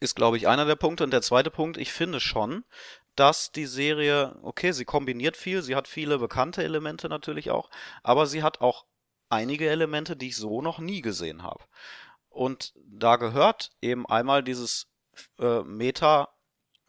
[0.00, 1.04] ist, glaube ich, einer der Punkte.
[1.04, 2.64] Und der zweite Punkt, ich finde schon,
[3.18, 7.68] dass die Serie, okay, sie kombiniert viel, sie hat viele bekannte Elemente natürlich auch,
[8.02, 8.84] aber sie hat auch
[9.28, 11.64] einige Elemente, die ich so noch nie gesehen habe.
[12.28, 14.86] Und da gehört eben einmal dieses
[15.40, 16.28] äh, Meta,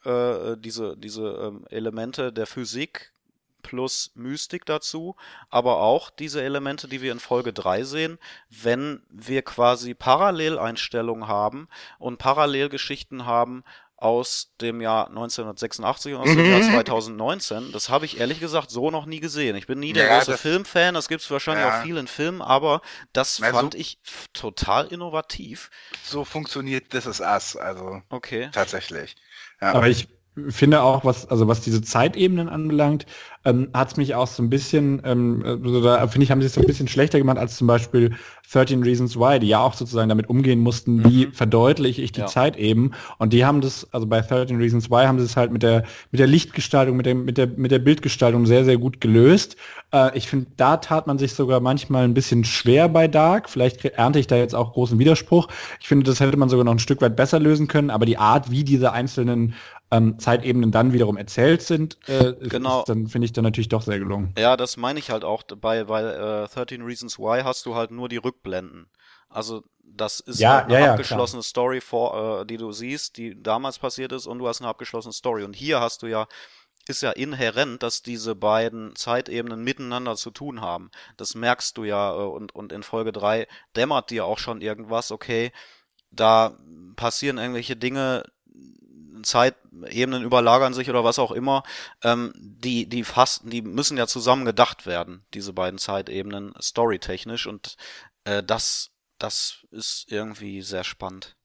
[0.04, 3.12] äh, diese, diese ähm, Elemente der Physik
[3.62, 5.16] plus Mystik dazu,
[5.48, 11.68] aber auch diese Elemente, die wir in Folge 3 sehen, wenn wir quasi Paralleleinstellungen haben
[11.98, 13.64] und Parallelgeschichten haben
[14.00, 17.70] aus dem Jahr 1986 und aus dem Jahr 2019.
[17.72, 19.54] Das habe ich ehrlich gesagt so noch nie gesehen.
[19.56, 21.78] Ich bin nie der Ja, große das- Filmfan, das gibt es wahrscheinlich Ja.
[21.78, 22.80] auch viel in Filmen, aber
[23.12, 23.98] das Na, so- fand ich
[24.32, 25.70] total innovativ.
[26.02, 28.48] So funktioniert This Is Us, also Okay.
[28.52, 29.16] tatsächlich.
[29.60, 29.74] Ja.
[29.74, 30.08] Aber ich
[30.48, 33.04] finde auch, was, also was diese Zeitebenen anbelangt,
[33.44, 36.46] ähm, hat es mich auch so ein bisschen, ähm, also da finde ich, haben sie
[36.46, 38.12] es so ein bisschen schlechter gemacht als zum Beispiel
[38.52, 41.32] 13 Reasons Why, die ja auch sozusagen damit umgehen mussten, wie Mhm.
[41.32, 42.26] verdeutliche ich die Ja.
[42.26, 42.92] Zeit eben.
[43.18, 45.84] Und die haben das, also bei 13 Reasons Why haben sie es halt mit der,
[46.10, 49.56] mit der Lichtgestaltung, mit der, mit der, mit der Bildgestaltung sehr, sehr gut gelöst.
[49.92, 53.48] Äh, ich finde, da tat man sich sogar manchmal ein bisschen schwer bei Dark.
[53.48, 55.48] Vielleicht ernte ich da jetzt auch großen Widerspruch.
[55.80, 58.18] Ich finde, das hätte man sogar noch ein Stück weit besser lösen können, aber die
[58.18, 59.54] Art, wie diese einzelnen
[59.90, 62.84] ähm, Zeitebenen dann wiederum erzählt sind, äh, Genau.
[62.84, 64.34] ist dann finde ich dann natürlich doch sehr gelungen.
[64.36, 65.42] Ja, das meine ich halt auch.
[65.42, 68.88] Bei, bei äh, 13 Reasons Why hast du halt nur die Rückblenden.
[69.28, 73.16] Also das ist Ja, halt eine ja, ja, abgeschlossene Story, vor, äh, die du siehst,
[73.16, 75.42] die damals passiert ist und du hast eine abgeschlossene Story.
[75.44, 76.26] Und hier hast du ja,
[76.88, 80.90] ist ja inhärent, dass diese beiden Zeitebenen miteinander zu tun haben.
[81.16, 85.12] Das merkst du ja äh, und, und in Folge 3 dämmert dir auch schon irgendwas,
[85.12, 85.52] okay,
[86.10, 86.56] da
[86.96, 88.24] passieren irgendwelche Dinge,
[89.24, 91.62] Zeitebenen überlagern sich oder was auch immer,
[92.02, 97.76] ähm, die, die fast, die müssen ja zusammen gedacht werden, diese beiden Zeitebenen, storytechnisch und
[98.24, 101.36] äh, das, das ist irgendwie sehr spannend.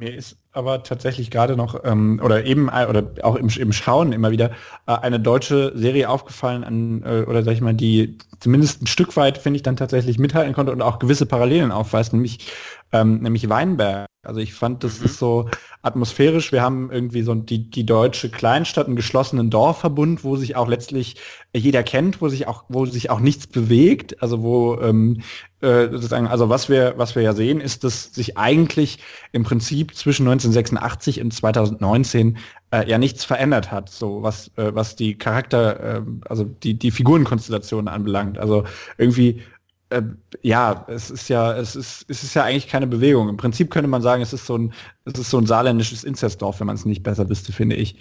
[0.00, 4.12] Mir ist aber tatsächlich gerade noch, ähm, oder eben, äh, oder auch im, im Schauen
[4.12, 4.52] immer wieder,
[4.86, 9.16] äh, eine deutsche Serie aufgefallen, an, äh, oder sag ich mal, die zumindest ein Stück
[9.16, 12.46] weit, finde ich, dann tatsächlich mithalten konnte und auch gewisse Parallelen aufweist, nämlich,
[12.92, 14.06] ähm, nämlich Weinberg.
[14.24, 15.06] Also ich fand, das Mhm.
[15.06, 15.48] ist so
[15.82, 16.52] atmosphärisch.
[16.52, 21.16] Wir haben irgendwie so die, die deutsche Kleinstadt, einen geschlossenen Dorfverbund, wo sich auch letztlich
[21.54, 24.20] jeder kennt, wo sich auch, wo sich auch nichts bewegt.
[24.22, 25.22] Also wo ähm,
[25.60, 28.98] äh, sozusagen, also was wir, was wir ja sehen, ist, dass sich eigentlich
[29.32, 32.36] im Prinzip zwischen 1986 und 2019
[32.72, 36.90] äh, ja nichts verändert hat, so was, äh, was die Charakter, äh, also die, die
[36.90, 38.36] Figurenkonstellationen anbelangt.
[38.38, 38.64] Also
[38.98, 39.42] irgendwie
[39.90, 40.02] äh,
[40.42, 43.28] ja, es ist ja, es ist, es ist ja eigentlich keine Bewegung.
[43.28, 44.74] Im Prinzip könnte man sagen, es ist so ein,
[45.06, 47.96] es ist so ein saarländisches Inzestdorf, wenn man es nicht besser wüsste, finde ich.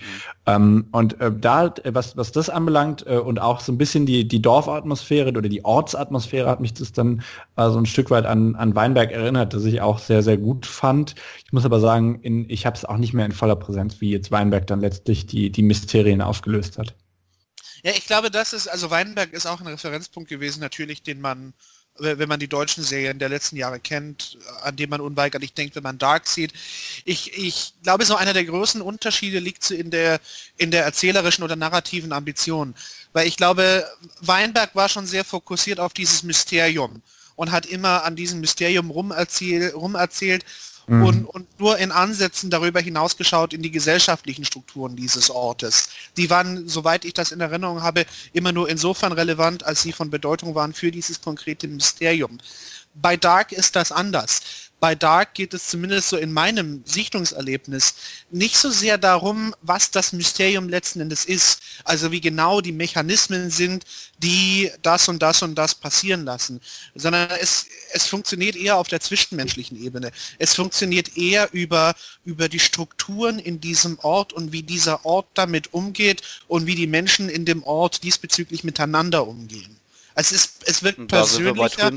[0.45, 4.05] Ähm, und äh, da, äh, was, was das anbelangt äh, und auch so ein bisschen
[4.05, 7.23] die, die Dorfatmosphäre oder die Ortsatmosphäre hat mich das dann
[7.55, 10.65] äh, so ein Stück weit an, an Weinberg erinnert, das ich auch sehr, sehr gut
[10.65, 11.15] fand.
[11.45, 14.11] Ich muss aber sagen, in, ich habe es auch nicht mehr in voller Präsenz, wie
[14.11, 16.93] jetzt Weinberg dann letztlich die, die Mysterien aufgelöst hat.
[17.83, 21.53] Ja, ich glaube, das ist, also Weinberg ist auch ein Referenzpunkt gewesen, natürlich, den man,
[21.99, 25.83] wenn man die deutschen Serien der letzten Jahre kennt, an dem man unweigerlich denkt, wenn
[25.83, 26.53] man Dark sieht.
[27.05, 30.19] Ich, ich glaube, so einer der größten Unterschiede liegt so in der,
[30.57, 32.75] in der erzählerischen oder narrativen Ambition.
[33.13, 33.87] Weil ich glaube,
[34.21, 37.01] Weinberg war schon sehr fokussiert auf dieses Mysterium
[37.35, 40.43] und hat immer an diesem Mysterium rumerzähl, rumerzählt
[40.87, 41.03] Mhm.
[41.03, 45.89] und, und nur in Ansätzen darüber hinausgeschaut in die gesellschaftlichen Strukturen dieses Ortes.
[46.15, 50.09] Die waren, soweit ich das in Erinnerung habe, immer nur insofern relevant, als sie von
[50.09, 52.37] Bedeutung waren für dieses konkrete Mysterium.
[52.95, 54.41] Bei Dark ist das anders.
[54.79, 57.95] Bei Dark geht es zumindest so in meinem Sichtungserlebnis
[58.29, 63.49] nicht so sehr darum, was das Mysterium letzten Endes ist, also wie genau die Mechanismen
[63.49, 63.85] sind,
[64.19, 66.61] die das und das und das passieren lassen,
[66.93, 70.11] sondern es, es funktioniert eher auf der zwischenmenschlichen Ebene.
[70.37, 75.73] Es funktioniert eher über, über die Strukturen in diesem Ort und wie dieser Ort damit
[75.73, 79.79] umgeht und wie die Menschen in dem Ort diesbezüglich miteinander umgehen.
[80.13, 81.91] Also es, ist, es wirkt persönlicher.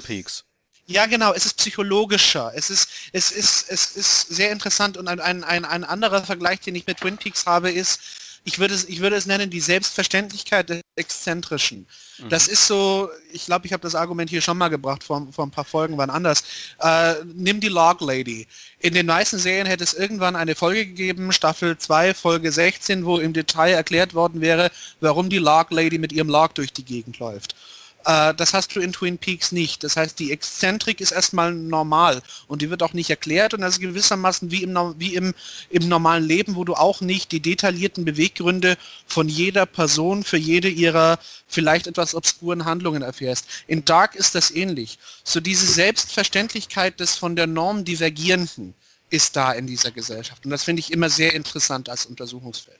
[0.91, 2.51] Ja, genau, es ist psychologischer.
[2.57, 6.59] Es ist, es ist, es ist sehr interessant und ein, ein, ein, ein anderer Vergleich,
[6.61, 8.01] den ich mit Twin Peaks habe, ist,
[8.43, 11.87] ich würde es, ich würde es nennen, die Selbstverständlichkeit des Exzentrischen.
[12.19, 12.29] Mhm.
[12.29, 15.47] Das ist so, ich glaube, ich habe das Argument hier schon mal gebracht, vor, vor
[15.47, 16.43] ein paar Folgen waren anders.
[16.81, 18.49] Äh, nimm die Log Lady.
[18.81, 23.19] In den meisten Serien hätte es irgendwann eine Folge gegeben, Staffel 2, Folge 16, wo
[23.19, 27.21] im Detail erklärt worden wäre, warum die Log Lady mit ihrem Log durch die Gegend
[27.21, 27.55] läuft.
[28.05, 29.85] Äh, das hast du in Twin Peaks nicht.
[29.85, 33.75] Das heißt, die Exzentrik ist erstmal normal und die wird auch nicht erklärt und das
[33.75, 35.35] ist gewissermaßen wie im, wie im,
[35.71, 40.69] im normalen Leben, wo du auch nicht die detaillierten Beweggründe von jeder Person für jede
[40.69, 43.47] ihrer vielleicht etwas obskuren Handlungen erfährst.
[43.67, 44.99] In Dark ist das ähnlich.
[45.25, 48.75] So diese Selbstverständlichkeit des von der Norm divergierenden
[49.11, 52.80] ist da in dieser Gesellschaft und das finde ich immer sehr interessant als Untersuchungsfeld.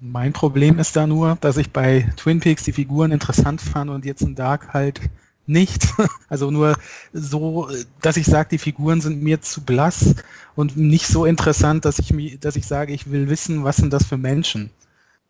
[0.00, 4.04] Mein Problem ist da nur, dass ich bei Twin Peaks die Figuren interessant fand und
[4.04, 5.00] jetzt in Dark halt
[5.46, 5.86] nicht.
[6.30, 6.76] Also nur
[7.14, 7.70] so,
[8.02, 10.14] dass ich sage, die Figuren sind mir zu blass
[10.54, 13.94] und nicht so interessant, dass ich mir, dass ich sage, ich will wissen, was sind
[13.94, 14.70] das für Menschen.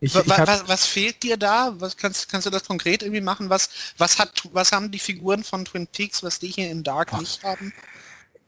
[0.00, 1.72] Ich, was, ich was, was, fehlt dir da?
[1.78, 3.48] Was kannst, kannst du das konkret irgendwie machen?
[3.48, 7.10] Was, was, hat, was haben die Figuren von Twin Peaks, was die hier in Dark
[7.12, 7.20] Ach.
[7.20, 7.72] nicht haben?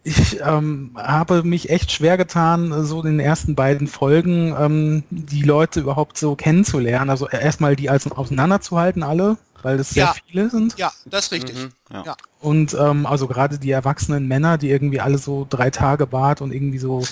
[0.02, 5.42] Ich ähm, habe mich echt schwer getan, so in den ersten beiden Folgen ähm, die
[5.42, 7.10] Leute überhaupt so kennenzulernen.
[7.10, 10.14] Also erstmal die als auseinanderzuhalten, alle, weil es sehr ja.
[10.26, 10.78] viele sind.
[10.78, 11.56] Ja, das ist richtig.
[11.56, 12.02] Mhm, ja.
[12.06, 12.16] ja.
[12.40, 16.52] Und ähm, also gerade die erwachsenen Männer, die irgendwie alle so drei Tage Bart und
[16.52, 17.04] irgendwie so.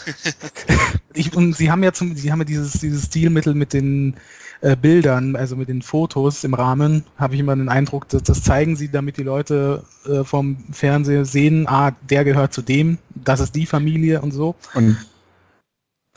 [1.13, 4.17] ich, und sie haben ja zum, sie haben ja dieses, dieses Stilmittel mit den
[4.61, 8.43] äh, Bildern, also mit den Fotos im Rahmen, habe ich immer den Eindruck, dass das
[8.43, 13.41] zeigen sie, damit die Leute äh, vom Fernseher sehen, ah, der gehört zu dem, das
[13.41, 14.55] ist die Familie und so.
[14.75, 14.97] Und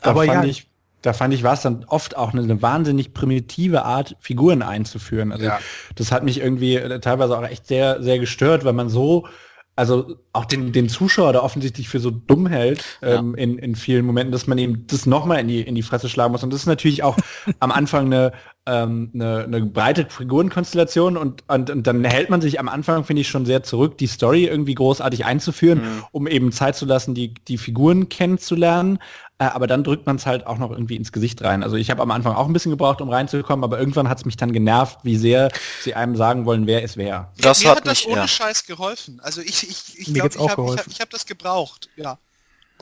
[0.00, 0.66] aber ja, ich,
[1.02, 5.32] da fand ich, war es dann oft auch eine, eine, wahnsinnig primitive Art, Figuren einzuführen.
[5.32, 5.58] Also ja.
[5.94, 9.26] das hat mich irgendwie äh, teilweise auch echt sehr, sehr gestört, weil man so
[9.74, 13.42] also auch den, den Zuschauer da offensichtlich für so dumm hält ähm, ja.
[13.42, 16.32] in, in vielen Momenten, dass man ihm das nochmal in die, in die Fresse schlagen
[16.32, 16.42] muss.
[16.42, 17.16] Und das ist natürlich auch
[17.60, 18.32] am Anfang eine,
[18.66, 23.22] ähm, eine, eine breite Figurenkonstellation und, und, und dann hält man sich am Anfang, finde
[23.22, 26.04] ich, schon sehr zurück, die Story irgendwie großartig einzuführen, mhm.
[26.12, 28.98] um eben Zeit zu lassen, die, die Figuren kennenzulernen.
[29.38, 31.64] Äh, aber dann drückt man es halt auch noch irgendwie ins Gesicht rein.
[31.64, 34.24] Also ich habe am Anfang auch ein bisschen gebraucht, um reinzukommen, aber irgendwann hat es
[34.24, 37.32] mich dann genervt, wie sehr sie einem sagen wollen, wer ist wer.
[37.38, 38.28] Das ja, mir hat, hat das ohne ja.
[38.28, 39.18] Scheiß geholfen.
[39.20, 42.18] Also ich, ich, ich glaube, ich habe hab, hab das gebraucht, ja.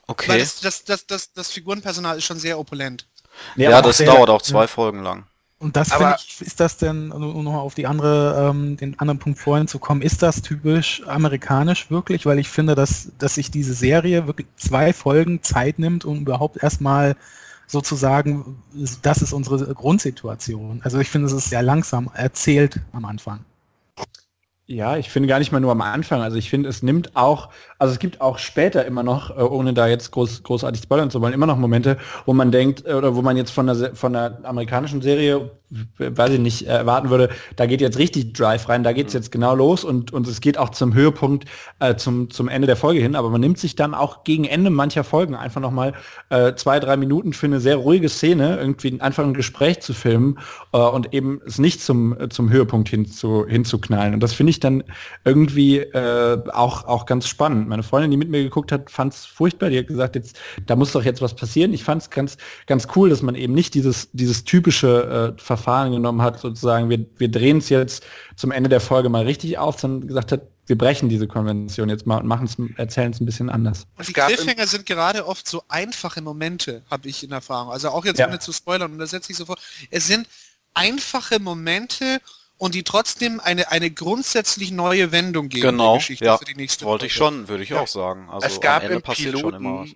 [0.07, 0.29] Okay.
[0.29, 3.07] Weil das, das, das, das, das Figurenpersonal ist schon sehr opulent.
[3.57, 5.25] Ja, ja das dauert auch zwei Folgen lang.
[5.61, 9.19] Und das finde ich, ist das denn, um noch auf die andere, ähm, den anderen
[9.19, 12.25] Punkt vorhin zu kommen, ist das typisch amerikanisch wirklich?
[12.25, 16.63] Weil ich finde, dass, dass sich diese Serie wirklich zwei Folgen Zeit nimmt, um überhaupt
[16.63, 17.15] erstmal
[17.67, 18.63] sozusagen,
[19.03, 20.81] das ist unsere Grundsituation.
[20.83, 23.45] Also ich finde, es ist sehr langsam erzählt am Anfang.
[24.67, 26.23] Ja, ich finde gar nicht mal nur am Anfang.
[26.23, 29.73] Also ich finde, es nimmt auch, also es gibt auch später immer noch, äh, ohne
[29.73, 33.17] da jetzt groß, großartig spoilern zu wollen, immer noch Momente, wo man denkt, äh, oder
[33.17, 35.51] wo man jetzt von der, von der amerikanischen Serie
[35.99, 39.21] weiß ich nicht, erwarten würde, da geht jetzt richtig Drive rein, da geht es mhm.
[39.21, 41.45] jetzt genau los und, und es geht auch zum Höhepunkt,
[41.79, 44.71] äh, zum, zum Ende der Folge hin, aber man nimmt sich dann auch gegen Ende
[44.71, 45.95] mancher Folgen einfach nochmal
[46.31, 50.39] äh, zwei, drei Minuten für eine sehr ruhige Szene, irgendwie einfach ein Gespräch zu filmen
[50.73, 54.15] äh, und eben es nicht zum, zum Höhepunkt hin zu, hinzuknallen.
[54.15, 54.83] Und das finde ich dann
[55.25, 57.69] irgendwie äh, auch, auch ganz spannend.
[57.71, 60.77] Meine Freundin, die mit mir geguckt hat, fand es furchtbar, die hat gesagt, jetzt, da
[60.77, 61.73] muss doch jetzt was passieren.
[61.73, 65.93] Ich fand es ganz, ganz cool, dass man eben nicht dieses, dieses typische äh, Verfahren
[65.93, 68.05] genommen hat, sozusagen, wir, wir drehen es jetzt
[68.37, 72.07] zum Ende der Folge mal richtig auf, sondern gesagt hat, wir brechen diese Konvention jetzt
[72.07, 73.87] mal und machen es, erzählen es ein bisschen anders.
[73.99, 77.73] Und die Cliffhanger sind gerade oft so einfache Momente, habe ich in Erfahrung.
[77.73, 78.29] Also auch jetzt ja.
[78.29, 79.57] ohne zu spoilern, und da setze ich so vor,
[79.91, 80.29] es sind
[80.75, 82.21] einfache Momente
[82.61, 86.37] und die trotzdem eine, eine grundsätzlich neue Wendung geben genau, ja.
[86.37, 87.07] für die nächste Wollte Folge.
[87.07, 87.81] ich schon, würde ich ja.
[87.81, 88.29] auch sagen.
[88.29, 89.89] Also es gab am Ende passiert Piloten, schon immer was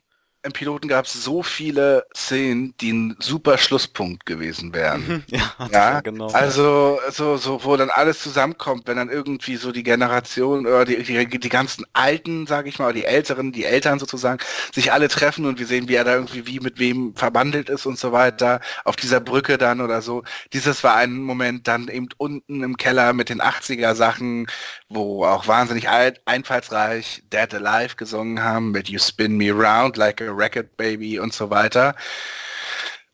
[0.44, 5.24] im Piloten gab es so viele Szenen, die ein super Schlusspunkt gewesen wären.
[5.28, 6.28] ja, Ja, genau.
[6.28, 11.02] Also so, so, wo dann alles zusammenkommt, wenn dann irgendwie so die Generation oder die,
[11.02, 14.38] die, die ganzen Alten, sage ich mal, oder die Älteren, die Eltern sozusagen,
[14.72, 17.86] sich alle treffen und wir sehen, wie er da irgendwie wie mit wem verbandelt ist
[17.86, 20.24] und so weiter, auf dieser Brücke dann oder so.
[20.52, 24.46] Dieses war ein Moment dann eben unten im Keller mit den 80er Sachen,
[24.90, 30.20] wo auch wahnsinnig alt, einfallsreich Dead Alive gesungen haben mit You Spin Me Round Like
[30.20, 31.94] a Record Baby und so weiter.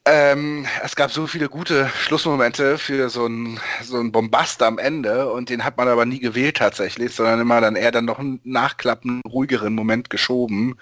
[0.06, 5.30] Ähm, es gab so viele gute Schlussmomente für so ein, so ein Bombast am Ende
[5.30, 8.40] und den hat man aber nie gewählt tatsächlich, sondern immer dann eher dann noch einen
[8.44, 10.78] nachklappen, ruhigeren Moment geschoben,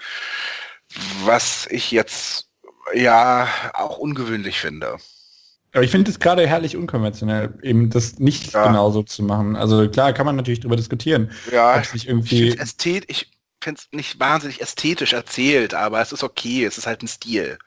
[1.25, 2.49] was ich jetzt
[2.95, 4.99] ja auch ungewöhnlich finde.
[5.75, 8.67] Aber ich finde es gerade herrlich unkonventionell, eben das nicht Ja.
[8.67, 9.57] genauso zu machen.
[9.57, 11.31] Also klar, kann man natürlich darüber diskutieren.
[11.53, 16.23] Ja, ich irgendwie finde Ästhet, ich finde es nicht wahnsinnig ästhetisch erzählt, aber es ist
[16.23, 17.59] okay, es ist halt ein Stil.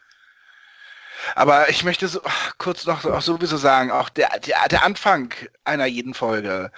[1.36, 2.22] Aber ich möchte so
[2.58, 6.72] kurz noch auch sowieso sagen, auch der, der, der Anfang einer jeden Folge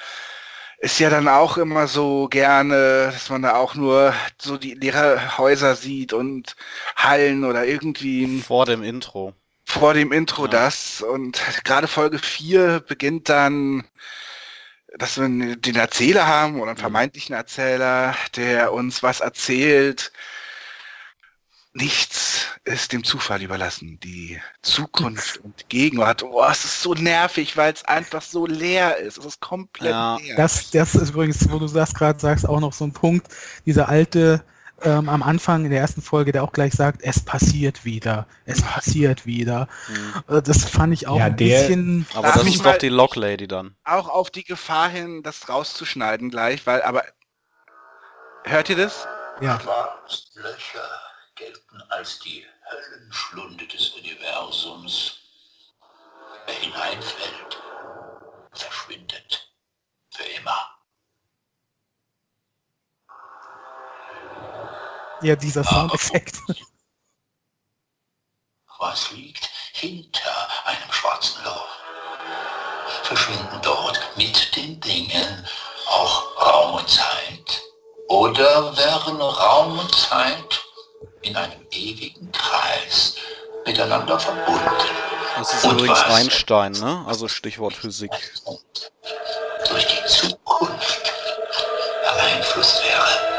[0.79, 5.37] ist ja dann auch immer so gerne, dass man da auch nur so die leere
[5.37, 6.55] Häuser sieht und
[6.97, 9.33] Hallen oder irgendwie Vor dem Intro.
[9.65, 10.49] vor dem Intro Ja.
[10.49, 13.85] das und gerade Folge 4 beginnt dann,
[14.97, 20.11] dass wir den Erzähler haben oder einen vermeintlichen Erzähler, der uns was erzählt.
[21.75, 23.99] Nichts ist dem Zufall überlassen.
[24.03, 26.21] Die Zukunft und Gegenwart.
[26.21, 29.17] Oh, es ist so nervig, weil es einfach so leer ist.
[29.17, 30.17] Es ist komplett Ja.
[30.17, 30.35] leer.
[30.35, 33.27] Das, das ist übrigens, wo du das gerade sagst, auch noch so ein Punkt.
[33.65, 34.43] Dieser alte
[34.83, 38.61] ähm, am Anfang in der ersten Folge, der auch gleich sagt, es passiert wieder, es
[38.61, 39.67] passiert wieder.
[39.87, 40.35] Mhm.
[40.37, 42.05] Äh, Das fand ich auch Ja, ein der- bisschen.
[42.13, 43.75] Aber das ich ist doch die Lock Lady dann.
[43.83, 47.03] Auch auf die Gefahr hin, das rauszuschneiden gleich, weil, aber
[48.45, 49.07] hört ihr das?
[49.41, 49.59] Ja,
[50.35, 50.89] Löcher
[51.35, 55.19] gelten als die Höllenschlunde des Universums.
[56.45, 57.61] Wer hineinfällt,
[58.53, 59.49] verschwindet
[60.11, 60.72] für immer.
[65.23, 66.35] Ja, dieser Soundeffekt.
[68.79, 71.67] Was liegt hinter einem schwarzen Loch?
[73.03, 75.47] Verschwinden dort mit den Dingen
[75.87, 77.61] auch Raum und Zeit?
[78.09, 80.63] Oder wären Raum und Zeit
[81.21, 83.15] in einem ewigen Kreis
[83.65, 84.69] miteinander verbunden?
[85.37, 86.15] Das ist Und übrigens was?
[86.15, 87.03] Einstein, ne?
[87.07, 88.11] Also Stichwort Physik.
[89.69, 91.13] Durch die Zukunft
[92.03, 93.32] beeinflusst wäre.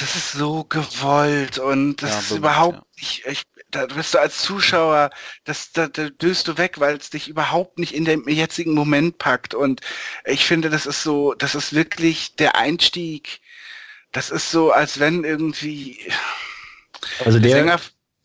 [0.00, 2.86] Es ist so gewollt und das Ja, ist überhaupt ja.
[2.96, 5.10] nicht, ich, da bist du als Zuschauer,
[5.44, 9.18] das, da, da döst du weg, weil es dich überhaupt nicht in dem jetzigen Moment
[9.18, 9.80] packt und
[10.24, 13.40] ich finde, das ist so, das ist wirklich der Einstieg,
[14.12, 16.00] das ist so, als wenn irgendwie
[17.18, 17.80] also der der, Sänger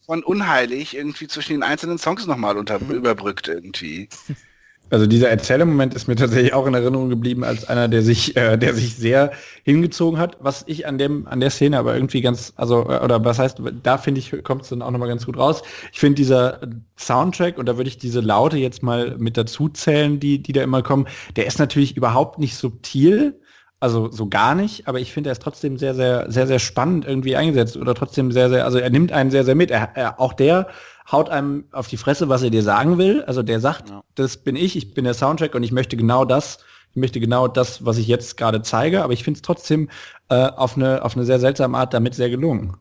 [0.06, 4.10] von Unheilig irgendwie zwischen den einzelnen Songs nochmal unter, überbrückt irgendwie.
[4.90, 8.58] Also dieser Erzählermoment ist mir tatsächlich auch in Erinnerung geblieben als einer, der sich, äh,
[8.58, 9.32] der sich sehr
[9.64, 10.38] hingezogen hat.
[10.40, 13.60] Was ich an dem, an der Szene aber irgendwie ganz, also äh, oder was heißt,
[13.82, 15.64] da finde ich kommt es dann auch nochmal ganz gut raus.
[15.92, 16.60] Ich finde dieser
[16.98, 20.62] Soundtrack und da würde ich diese Laute jetzt mal mit dazu zählen, die, die da
[20.62, 21.08] immer kommen.
[21.38, 23.40] Der ist natürlich überhaupt nicht subtil,
[23.80, 27.06] also so gar nicht, aber ich finde, er ist trotzdem sehr, sehr, sehr, sehr spannend
[27.06, 29.72] irgendwie eingesetzt oder trotzdem sehr, sehr, also er nimmt einen sehr, sehr mit.
[29.72, 30.68] Er, er, auch der
[31.12, 33.24] haut einem auf die Fresse, was er dir sagen will.
[33.24, 34.04] Also der sagt, Ja.
[34.16, 36.60] das bin ich, ich bin der Soundtrack und ich möchte genau das,
[36.92, 39.90] ich möchte genau das, was ich jetzt gerade zeige, aber ich finde es trotzdem
[40.30, 42.78] äh, auf eine auf eine sehr seltsame Art damit sehr gelungen.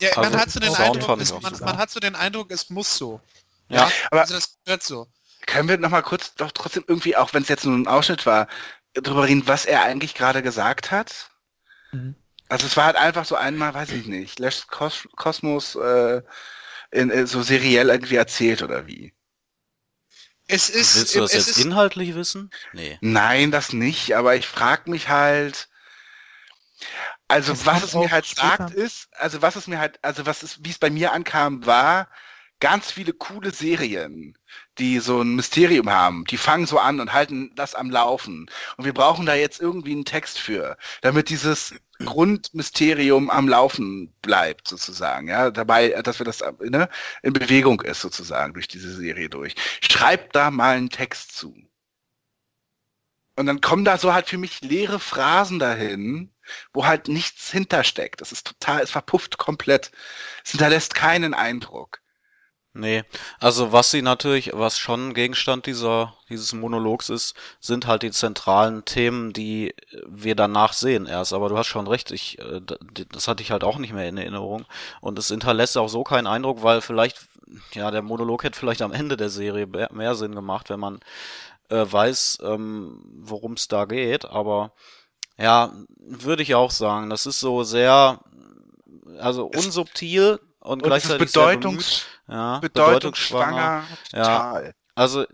[0.00, 2.70] Ja, Also, man hat so den Eindruck, es, man, man hat so den Eindruck, es
[2.70, 3.20] muss so.
[3.68, 5.06] Ja, aber- also das gehört so.
[5.46, 8.26] Können wir noch mal kurz doch trotzdem irgendwie, auch wenn es jetzt nur ein Ausschnitt
[8.26, 8.48] war,
[8.94, 11.30] darüber reden, was er eigentlich gerade gesagt hat?
[11.92, 12.14] Mhm.
[12.48, 16.22] Also es war halt einfach so einmal, weiß ich nicht, Lash Kos Kosmos äh,
[16.92, 19.12] in, äh, so seriell irgendwie erzählt oder wie?
[20.48, 22.50] Es ist, Willst du das es jetzt ist inhaltlich wissen?
[22.72, 22.98] Nee.
[23.00, 25.68] Nein, das nicht, aber ich frage mich halt,
[27.28, 30.26] also Es was es mir halt später- sagt ist, also was es mir halt, also
[30.26, 32.08] was es, wie es bei mir ankam, war
[32.60, 34.36] ganz viele coole Serien,
[34.78, 38.48] die so ein Mysterium haben, die fangen so an und halten das am Laufen.
[38.76, 44.68] Und wir brauchen da jetzt irgendwie einen Text für, damit dieses Grundmysterium am Laufen bleibt,
[44.68, 46.88] sozusagen, ja, dabei, dass wir das ne,
[47.22, 49.54] in Bewegung ist, sozusagen, durch diese Serie durch.
[49.80, 51.54] Schreibt da mal einen Text zu.
[53.36, 56.34] Und dann kommen da so halt für mich leere Phrasen dahin,
[56.72, 58.20] wo halt nichts hintersteckt.
[58.20, 59.90] Das ist total, es verpufft komplett.
[60.44, 62.01] Es hinterlässt keinen Eindruck.
[62.74, 63.04] Nee,
[63.38, 68.86] also was sie natürlich, was schon Gegenstand dieser, dieses Monologs ist, sind halt die zentralen
[68.86, 69.74] Themen, die
[70.06, 71.34] wir danach sehen erst.
[71.34, 72.62] Aber du hast schon recht, ich, äh,
[73.10, 74.64] das hatte ich halt auch nicht mehr in Erinnerung.
[75.02, 77.18] Und es hinterlässt auch so keinen Eindruck, weil vielleicht,
[77.74, 81.00] ja, der Monolog hätte vielleicht am Ende der Serie mehr Sinn gemacht, wenn man
[81.68, 84.24] äh, weiß, ähm, worum es da geht.
[84.24, 84.72] Aber
[85.36, 88.20] ja, würde ich auch sagen, das ist so sehr,
[89.18, 93.84] also unsubtil und, und gleichzeitig Bedeutungs ja, bedeutungsschwanger.
[94.12, 94.62] Ja,
[94.94, 95.24] also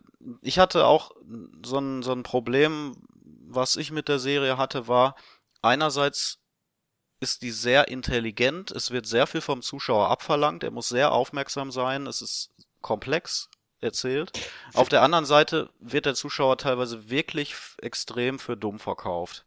[0.40, 1.12] ich hatte auch
[1.64, 2.96] so ein, so ein Problem,
[3.46, 5.14] was ich mit der Serie hatte, war
[5.62, 6.38] einerseits
[7.20, 11.72] ist die sehr intelligent, es wird sehr viel vom Zuschauer abverlangt, er muss sehr aufmerksam
[11.72, 12.50] sein, es ist
[12.80, 13.50] komplex
[13.80, 14.30] erzählt.
[14.74, 19.46] Auf der anderen Seite wird der Zuschauer teilweise wirklich extrem für dumm verkauft.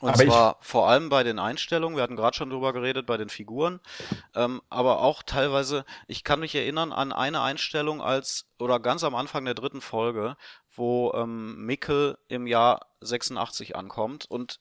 [0.00, 3.16] Und aber zwar vor allem bei den Einstellungen, wir hatten gerade schon drüber geredet, bei
[3.16, 3.80] den Figuren,
[4.34, 9.14] ähm, aber auch teilweise, ich kann mich erinnern an eine Einstellung als, oder ganz am
[9.14, 10.36] Anfang der dritten Folge,
[10.74, 14.60] wo ähm, Mickel im Jahr 86 ankommt und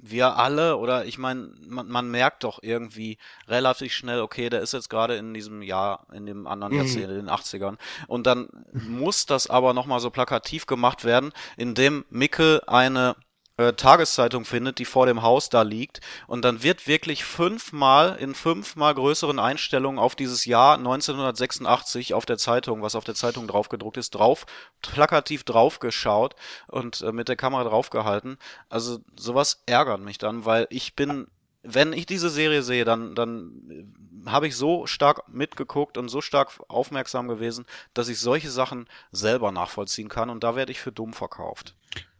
[0.00, 3.18] wir alle, oder ich meine, man, man merkt doch irgendwie
[3.48, 6.80] relativ schnell, okay, der ist jetzt gerade in diesem Jahr, in dem anderen mhm.
[6.80, 7.76] Jahrzehnt, in den 80ern.
[8.06, 13.16] Und dann muss das aber nochmal so plakativ gemacht werden, indem Mickel eine
[13.56, 16.00] Tageszeitung findet, die vor dem Haus da liegt.
[16.26, 22.38] Und dann wird wirklich fünfmal in fünfmal größeren Einstellungen auf dieses Jahr 1986 auf der
[22.38, 24.46] Zeitung, was auf der Zeitung draufgedruckt ist, drauf,
[24.82, 26.34] plakativ draufgeschaut
[26.66, 28.38] und äh, mit der Kamera draufgehalten.
[28.68, 31.28] Also sowas ärgert mich dann, weil ich bin
[31.64, 33.94] wenn ich diese Serie sehe, dann, dann
[34.26, 39.50] habe ich so stark mitgeguckt und so stark aufmerksam gewesen, dass ich solche Sachen selber
[39.50, 41.74] nachvollziehen kann und da werde ich für dumm verkauft.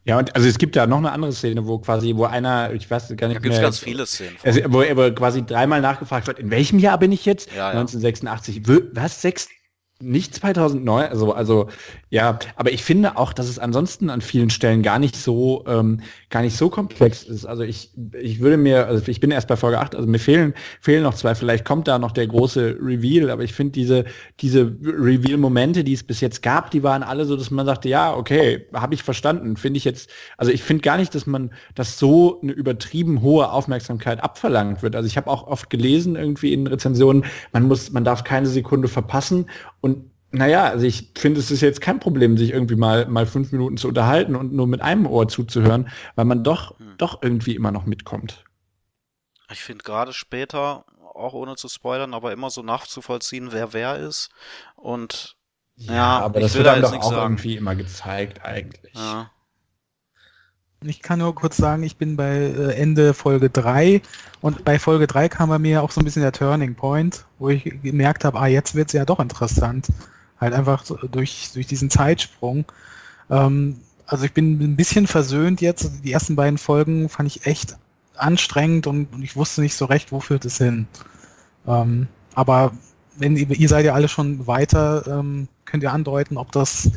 [0.06, 2.90] Ja, und also es gibt ja noch eine andere Szene, wo quasi, wo einer, ich
[2.90, 3.60] weiß gar nicht da gibt's mehr.
[3.62, 4.36] ganz viele Szenen.
[4.42, 7.50] Also, wo, wo quasi dreimal nachgefragt wird, in welchem Jahr bin ich jetzt?
[7.52, 7.80] Ja, ja.
[7.80, 8.62] 1986.
[8.92, 9.22] Was?
[9.22, 9.48] Sechs?
[10.04, 11.68] Nicht 2009, also, also
[12.10, 16.00] ja, aber ich finde auch, dass es ansonsten an vielen Stellen gar nicht so, ähm,
[16.30, 17.44] gar nicht so komplex ist.
[17.44, 17.90] Also ich,
[18.20, 21.14] ich würde mir, also ich bin erst bei Folge 8, also mir fehlen, fehlen noch
[21.14, 24.04] zwei, vielleicht kommt da noch der große Reveal, aber ich finde diese,
[24.40, 28.14] diese Reveal-Momente, die es bis jetzt gab, die waren alle so, dass man sagte, ja,
[28.14, 31.98] okay, habe ich verstanden, finde ich jetzt, also ich finde gar nicht, dass man, dass
[31.98, 34.94] so eine übertrieben hohe Aufmerksamkeit abverlangt wird.
[34.94, 38.88] Also ich habe auch oft gelesen irgendwie in Rezensionen, man muss, man darf keine Sekunde
[38.88, 39.46] verpassen
[39.84, 43.52] und naja, also ich finde, es ist jetzt kein Problem, sich irgendwie mal, mal fünf
[43.52, 46.94] Minuten zu unterhalten und nur mit einem Ohr zuzuhören, weil man doch, hm.
[46.96, 48.44] doch irgendwie immer noch mitkommt.
[49.52, 54.30] Ich finde gerade später, auch ohne zu spoilern, aber immer so nachzuvollziehen, wer wer ist.
[54.74, 55.36] Und
[55.76, 57.34] ja, ja aber das wird dann doch auch sagen.
[57.34, 58.94] irgendwie immer gezeigt eigentlich.
[58.94, 59.30] Ja.
[60.86, 64.02] Ich kann nur kurz sagen, ich bin bei äh, Ende Folge 3
[64.42, 67.48] und bei Folge 3 kam bei mir auch so ein bisschen der Turning Point, wo
[67.48, 69.88] ich gemerkt habe, ah, jetzt wird es ja doch interessant.
[70.40, 72.66] Halt einfach durch, durch diesen Zeitsprung.
[73.30, 76.04] Ähm, also ich bin ein bisschen versöhnt jetzt.
[76.04, 77.76] Die ersten beiden Folgen fand ich echt
[78.16, 80.86] anstrengend und, und ich wusste nicht so recht, wo führt es hin.
[81.66, 82.72] Ähm, aber
[83.16, 86.90] wenn ihr seid ja alle schon weiter, ähm, könnt ihr andeuten, ob das,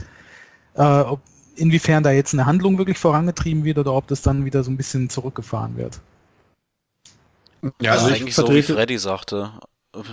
[0.75, 1.21] äh, ob
[1.57, 4.77] inwiefern da jetzt eine Handlung wirklich vorangetrieben wird oder ob das dann wieder so ein
[4.77, 5.99] bisschen zurückgefahren wird.
[7.81, 9.51] Ja, also, also eigentlich so wie Freddy sagte.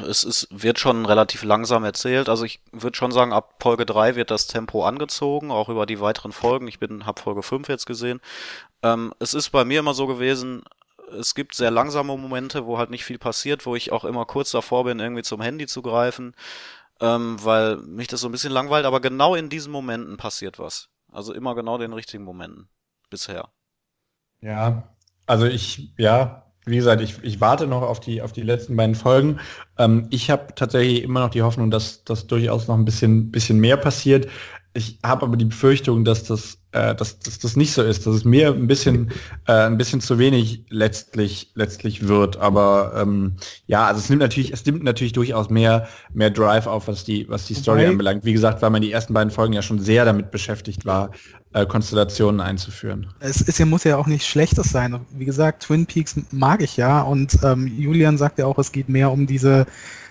[0.08, 2.30] Es ist, wird schon relativ langsam erzählt.
[2.30, 6.00] Also ich würde schon sagen, ab Folge 3 wird das Tempo angezogen, auch über die
[6.00, 6.68] weiteren Folgen.
[6.68, 8.20] Ich bin, habe Folge 5 jetzt gesehen.
[8.82, 10.62] Ähm, es ist bei mir immer so gewesen,
[11.18, 14.50] es gibt sehr langsame Momente, wo halt nicht viel passiert, wo ich auch immer kurz
[14.52, 16.34] davor bin, irgendwie zum Handy zu greifen,
[17.00, 18.86] ähm, weil mich das so ein bisschen langweilt.
[18.86, 20.88] Aber genau in diesen Momenten passiert was.
[21.14, 22.68] Also immer genau den richtigen Momenten
[23.08, 23.52] bisher.
[24.40, 24.94] Ja,
[25.26, 28.96] also ich, ja, wie gesagt, ich, ich warte noch auf die, auf die letzten beiden
[28.96, 29.38] Folgen.
[29.78, 33.60] Ähm, ich habe tatsächlich immer noch die Hoffnung, dass das durchaus noch ein bisschen, bisschen
[33.60, 34.28] mehr passiert.
[34.76, 38.14] Ich habe aber die Befürchtung, dass das, äh, dass, dass das nicht so ist, dass
[38.16, 39.12] es mir ein bisschen,
[39.46, 42.38] äh, ein bisschen zu wenig letztlich, letztlich wird.
[42.38, 43.36] Aber ähm,
[43.68, 47.28] ja, also es nimmt natürlich, es nimmt natürlich durchaus mehr, mehr Drive auf, was die,
[47.28, 47.90] was die Story okay.
[47.90, 48.24] anbelangt.
[48.24, 51.12] Wie gesagt, weil man die ersten beiden Folgen ja schon sehr damit beschäftigt war,
[51.52, 53.06] äh, Konstellationen einzuführen.
[53.20, 54.98] Es ist ja, muss ja auch nichts Schlechtes sein.
[55.16, 58.88] Wie gesagt, Twin Peaks mag ich ja und ähm, Julian sagt ja auch, es geht
[58.88, 59.66] mehr um diese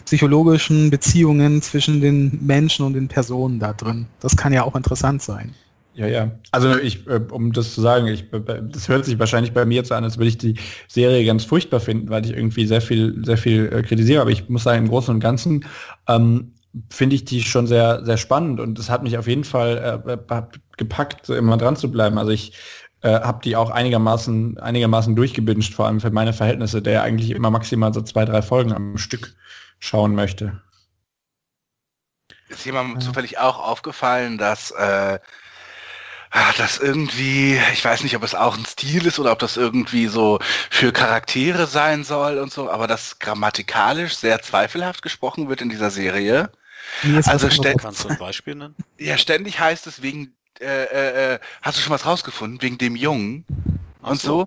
[0.05, 4.05] psychologischen Beziehungen zwischen den Menschen und den Personen da drin.
[4.19, 5.53] Das kann ja auch interessant sein.
[5.95, 6.31] Ja, ja.
[6.51, 9.91] Also ich, äh, um das zu sagen, ich, das hört sich wahrscheinlich bei mir jetzt
[9.91, 10.55] an, als würde ich die
[10.87, 14.21] Serie ganz furchtbar finden, weil ich irgendwie sehr viel, sehr viel äh, kritisiere.
[14.21, 15.65] Aber ich muss sagen, im Großen und Ganzen
[16.07, 16.53] ähm,
[16.89, 20.41] finde ich die schon sehr, sehr spannend und es hat mich auf jeden Fall äh,
[20.77, 22.17] gepackt, immer dran zu bleiben.
[22.17, 22.53] Also ich
[23.03, 27.51] äh, habe die auch einigermaßen, einigermaßen durchgebinged, vor allem für meine Verhältnisse, der eigentlich immer
[27.51, 29.35] maximal so zwei, drei Folgen am Stück
[29.79, 30.61] schauen möchte.
[32.47, 33.01] Ist jemandem ja.
[33.01, 35.19] zufällig auch aufgefallen, dass äh,
[36.31, 39.57] ah, das irgendwie, ich weiß nicht, ob es auch ein Stil ist oder ob das
[39.57, 40.39] irgendwie so
[40.69, 45.91] für Charaktere sein soll und so, aber dass grammatikalisch sehr zweifelhaft gesprochen wird in dieser
[45.91, 46.51] Serie.
[47.25, 48.75] Also ständig, Kannst du ein Beispiel nennen?
[48.97, 52.95] Ja, ständig heißt es wegen, äh, äh, äh hast du schon was rausgefunden, wegen dem
[52.95, 53.45] Jungen
[54.01, 54.41] und so.
[54.41, 54.45] so.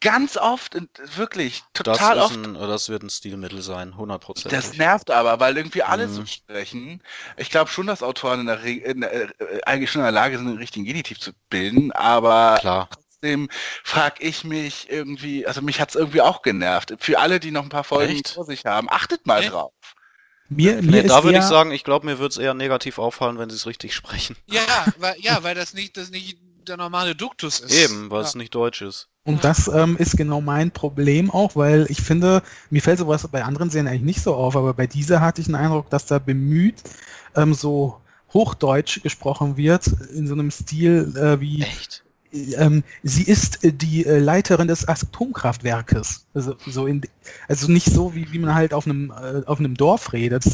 [0.00, 0.78] Ganz oft,
[1.14, 2.36] wirklich, total das oft.
[2.36, 4.48] Ein, das wird ein Stilmittel sein, 100%.
[4.48, 6.12] Das nervt aber, weil irgendwie alle mhm.
[6.14, 7.02] so sprechen.
[7.36, 10.38] Ich glaube schon, dass Autoren in der, in der äh, eigentlich schon in der Lage
[10.38, 12.88] sind, einen richtigen Genitiv zu bilden, aber Klar.
[12.90, 13.50] trotzdem
[13.82, 16.94] frage ich mich irgendwie, also mich hat's irgendwie auch genervt.
[16.98, 18.28] Für alle, die noch ein paar Folgen Echt?
[18.30, 19.52] vor sich haben, achtet mal Echt?
[19.52, 19.72] drauf.
[20.48, 23.38] Mir, mir nee, da würde ich sagen, ich glaube, mir würde es eher negativ auffallen,
[23.38, 24.36] wenn sie es richtig sprechen.
[24.46, 24.62] Ja,
[24.98, 26.38] weil, ja, weil das nicht, das nicht
[26.68, 27.72] der normale Duktus ist.
[27.72, 28.28] Eben, weil ja.
[28.28, 29.08] es nicht deutsch ist.
[29.24, 33.42] Und das ähm, ist genau mein Problem auch, weil ich finde, mir fällt sowas bei
[33.42, 36.18] anderen Serien eigentlich nicht so auf, aber bei dieser hatte ich den Eindruck, dass da
[36.18, 36.82] bemüht
[37.34, 38.00] ähm, so
[38.34, 42.03] Hochdeutsch gesprochen wird, in so einem Stil äh, wie Echt?
[42.34, 46.26] Ähm, sie ist äh, die äh, Leiterin des Atomkraftwerkes.
[46.34, 47.02] Also, so in,
[47.48, 50.44] also nicht so, wie, wie man halt auf einem, äh, auf einem Dorf redet.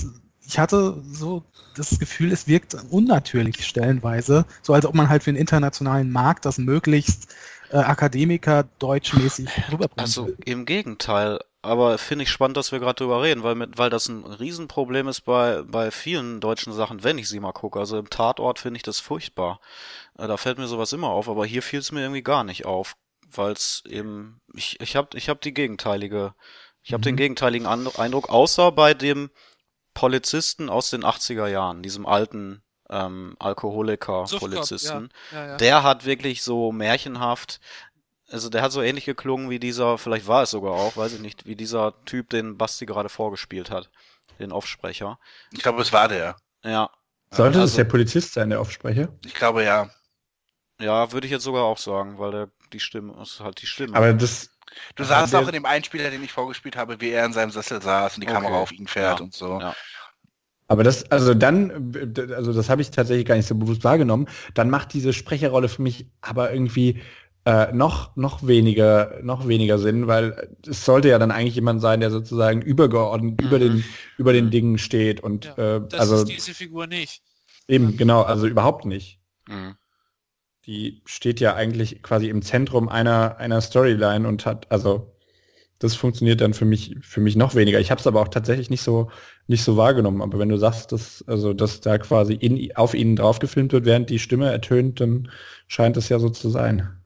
[0.46, 1.44] Ich hatte so
[1.76, 6.44] das Gefühl, es wirkt unnatürlich stellenweise, so als ob man halt für den internationalen Markt
[6.44, 7.28] das möglichst
[7.70, 10.00] äh, Akademiker deutschmäßig rüberbringt.
[10.00, 11.40] Also im Gegenteil.
[11.62, 15.08] Aber finde ich spannend, dass wir gerade drüber reden, weil, mit, weil das ein Riesenproblem
[15.08, 17.78] ist bei, bei vielen deutschen Sachen, wenn ich sie mal gucke.
[17.78, 19.60] Also im Tatort finde ich das furchtbar.
[20.26, 22.96] Da fällt mir sowas immer auf, aber hier fiel es mir irgendwie gar nicht auf,
[23.30, 26.34] weil es eben, ich, ich habe ich hab die gegenteilige,
[26.82, 27.04] ich habe mhm.
[27.04, 29.30] den gegenteiligen Eindruck, außer bei dem
[29.94, 35.10] Polizisten aus den 80er Jahren, diesem alten ähm, Alkoholiker-Polizisten.
[35.32, 35.38] Ja.
[35.38, 35.56] Ja, ja.
[35.56, 37.60] Der hat wirklich so märchenhaft,
[38.28, 41.20] also der hat so ähnlich geklungen wie dieser, vielleicht war es sogar auch, weiß ich
[41.20, 43.90] nicht, wie dieser Typ, den Basti gerade vorgespielt hat,
[44.38, 45.18] den Offsprecher.
[45.52, 46.36] Ich glaube, es war der.
[46.64, 46.90] Ja.
[47.30, 49.08] Sollte also, es der Polizist sein, der Offsprecher?
[49.24, 49.88] Ich glaube ja.
[50.80, 53.96] Ja, würde ich jetzt sogar auch sagen, weil der die Stimme ist halt die Stimme.
[53.96, 54.50] Aber das.
[54.94, 57.82] Du sahst auch in dem Einspieler, den ich vorgespielt habe, wie er in seinem Sessel
[57.82, 58.36] saß und die okay.
[58.36, 59.24] Kamera auf ihn fährt ja.
[59.24, 59.58] und so.
[59.58, 59.74] Ja.
[60.68, 61.92] Aber das, also dann,
[62.32, 64.28] also das habe ich tatsächlich gar nicht so bewusst wahrgenommen.
[64.54, 67.02] Dann macht diese Sprecherrolle für mich aber irgendwie
[67.44, 71.98] äh, noch, noch weniger, noch weniger Sinn, weil es sollte ja dann eigentlich jemand sein,
[71.98, 73.46] der sozusagen übergeordnet mhm.
[73.46, 73.84] über den,
[74.18, 77.22] über den Dingen steht und ja, äh, das also ist diese Figur nicht.
[77.66, 79.18] Eben, genau, also überhaupt nicht.
[79.48, 79.74] Mhm.
[80.70, 85.12] Die steht ja eigentlich quasi im Zentrum einer, einer Storyline und hat, also
[85.80, 87.80] das funktioniert dann für mich, für mich noch weniger.
[87.80, 89.10] Ich habe es aber auch tatsächlich nicht so,
[89.48, 90.22] nicht so wahrgenommen.
[90.22, 93.84] Aber wenn du sagst, dass, also, dass da quasi in, auf ihnen drauf gefilmt wird,
[93.84, 95.28] während die Stimme ertönt, dann
[95.66, 97.02] scheint es ja so zu sein.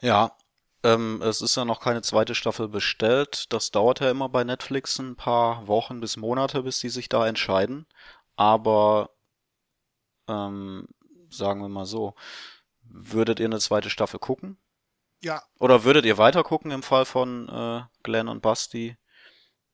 [0.00, 0.36] Ja,
[0.84, 3.52] ähm, es ist ja noch keine zweite Staffel bestellt.
[3.52, 7.26] Das dauert ja immer bei Netflix ein paar Wochen bis Monate, bis die sich da
[7.26, 7.86] entscheiden.
[8.36, 9.10] Aber
[10.28, 10.86] ähm,
[11.30, 12.14] sagen wir mal so,
[12.88, 14.56] würdet ihr eine zweite Staffel gucken?
[15.20, 15.42] Ja.
[15.58, 18.96] Oder würdet ihr weiter gucken im Fall von äh, Glenn und Basti?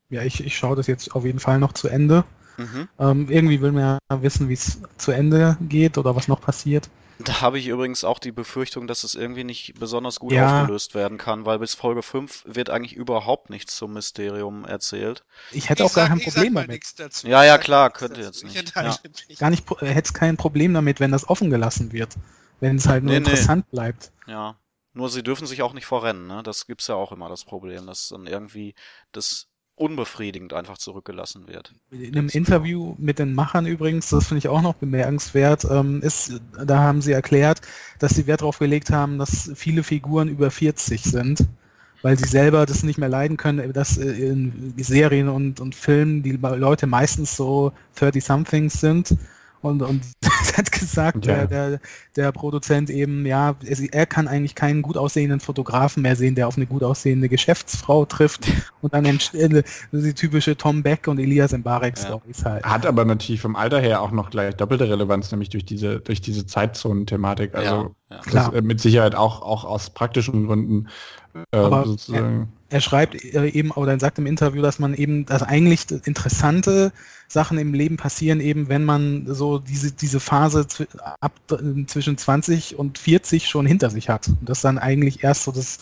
[0.08, 2.24] Ja, ich, ich schaue das jetzt auf jeden Fall noch zu Ende.
[2.56, 2.88] Mhm.
[2.98, 6.88] Ähm, irgendwie will man ja wissen, wie es zu Ende geht oder was noch passiert.
[7.18, 10.62] Da habe ich übrigens auch die Befürchtung, dass es irgendwie nicht besonders gut ja.
[10.62, 15.24] aufgelöst werden kann, weil bis Folge 5 wird eigentlich überhaupt nichts zum Mysterium erzählt.
[15.52, 16.82] Ich hätte ich auch gar kein Problem damit.
[17.22, 18.74] Ja, ja, klar, könnte jetzt nicht.
[18.74, 18.96] Ja.
[19.38, 22.14] Gar nicht, hätte es kein Problem damit, wenn das offen gelassen wird.
[22.60, 23.76] Wenn es halt nur nee, interessant nee.
[23.76, 24.12] bleibt.
[24.26, 24.56] Ja.
[24.92, 26.42] Nur sie dürfen sich auch nicht verrennen, ne?
[26.44, 28.74] Das gibt's ja auch immer das Problem, dass dann irgendwie
[29.10, 31.74] das unbefriedigend einfach zurückgelassen wird.
[31.90, 36.40] In einem Interview mit den Machern übrigens, das finde ich auch noch bemerkenswert, ähm, ist,
[36.64, 37.60] da haben sie erklärt,
[37.98, 41.48] dass sie Wert darauf gelegt haben, dass viele Figuren über 40 sind,
[42.02, 46.22] weil sie selber das nicht mehr leiden können, dass äh, in Serien und, und Filmen
[46.22, 49.16] die Leute meistens so 30-somethings sind
[49.64, 50.02] und, und
[50.56, 51.46] hat gesagt, ja.
[51.46, 51.80] der, der,
[52.16, 53.56] der Produzent eben, ja,
[53.90, 58.04] er kann eigentlich keinen gut aussehenden Fotografen mehr sehen, der auf eine gut aussehende Geschäftsfrau
[58.04, 58.46] trifft
[58.82, 62.04] und dann entsteht die typische Tom Beck und Elias Mbarek ja.
[62.04, 62.64] Stories halt.
[62.64, 66.20] Hat aber natürlich vom Alter her auch noch gleich doppelte Relevanz, nämlich durch diese, durch
[66.20, 67.54] diese Zeitzonen-Thematik.
[67.54, 68.50] Also ja, ja.
[68.50, 70.88] Das, mit Sicherheit auch, auch aus praktischen Gründen
[71.52, 72.48] äh, sozusagen.
[72.68, 75.90] Er, er, schreibt äh, eben oder er sagt im Interview, dass man eben, dass eigentlich
[76.04, 76.92] interessante
[77.28, 80.66] Sachen im Leben passieren, eben wenn man so diese, diese Phase
[81.20, 81.32] ab,
[81.86, 84.28] zwischen 20 und 40 schon hinter sich hat.
[84.28, 85.78] Und das dann eigentlich erst so das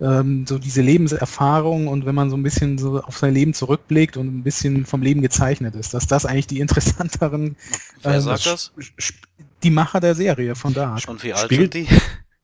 [0.00, 4.16] ähm, so diese Lebenserfahrung und wenn man so ein bisschen so auf sein Leben zurückblickt
[4.16, 7.56] und ein bisschen vom Leben gezeichnet ist, dass das eigentlich die interessanteren
[8.02, 8.72] Wer äh, sagt das?
[9.62, 10.96] Die Macher der Serie von da.
[11.06, 11.86] Und wie alt sind die?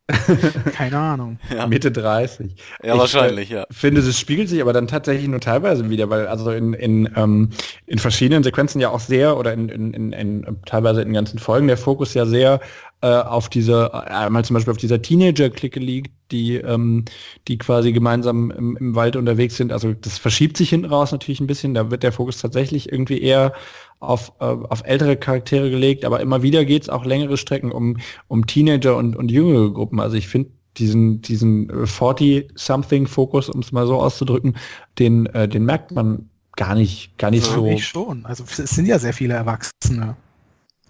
[0.73, 1.39] Keine Ahnung.
[1.53, 1.67] Ja.
[1.67, 2.55] Mitte 30.
[2.83, 3.67] Ja, ich, wahrscheinlich, ja.
[3.73, 7.51] finde, das spiegelt sich aber dann tatsächlich nur teilweise wieder, weil also in, in, ähm,
[7.87, 11.67] in verschiedenen Sequenzen ja auch sehr oder in, in, in, in teilweise in ganzen Folgen
[11.67, 12.61] der Fokus ja sehr
[13.03, 17.05] äh, auf dieser, äh, einmal zum Beispiel auf dieser Teenager-Clique liegt, die, ähm,
[17.47, 19.73] die quasi gemeinsam im, im Wald unterwegs sind.
[19.73, 21.75] Also das verschiebt sich hinten raus natürlich ein bisschen.
[21.75, 23.53] Da wird der Fokus tatsächlich irgendwie eher
[24.01, 27.99] auf, äh, auf ältere Charaktere gelegt, aber immer wieder geht es auch längere Strecken um,
[28.29, 30.01] um Teenager und, und jüngere Gruppen.
[30.01, 34.57] Also ich finde diesen, diesen 40-something-Fokus, um es mal so auszudrücken,
[34.99, 37.67] den, äh, den merkt man gar nicht, gar nicht ja, so.
[37.67, 38.25] Ich schon.
[38.27, 40.17] Also es sind ja sehr viele Erwachsene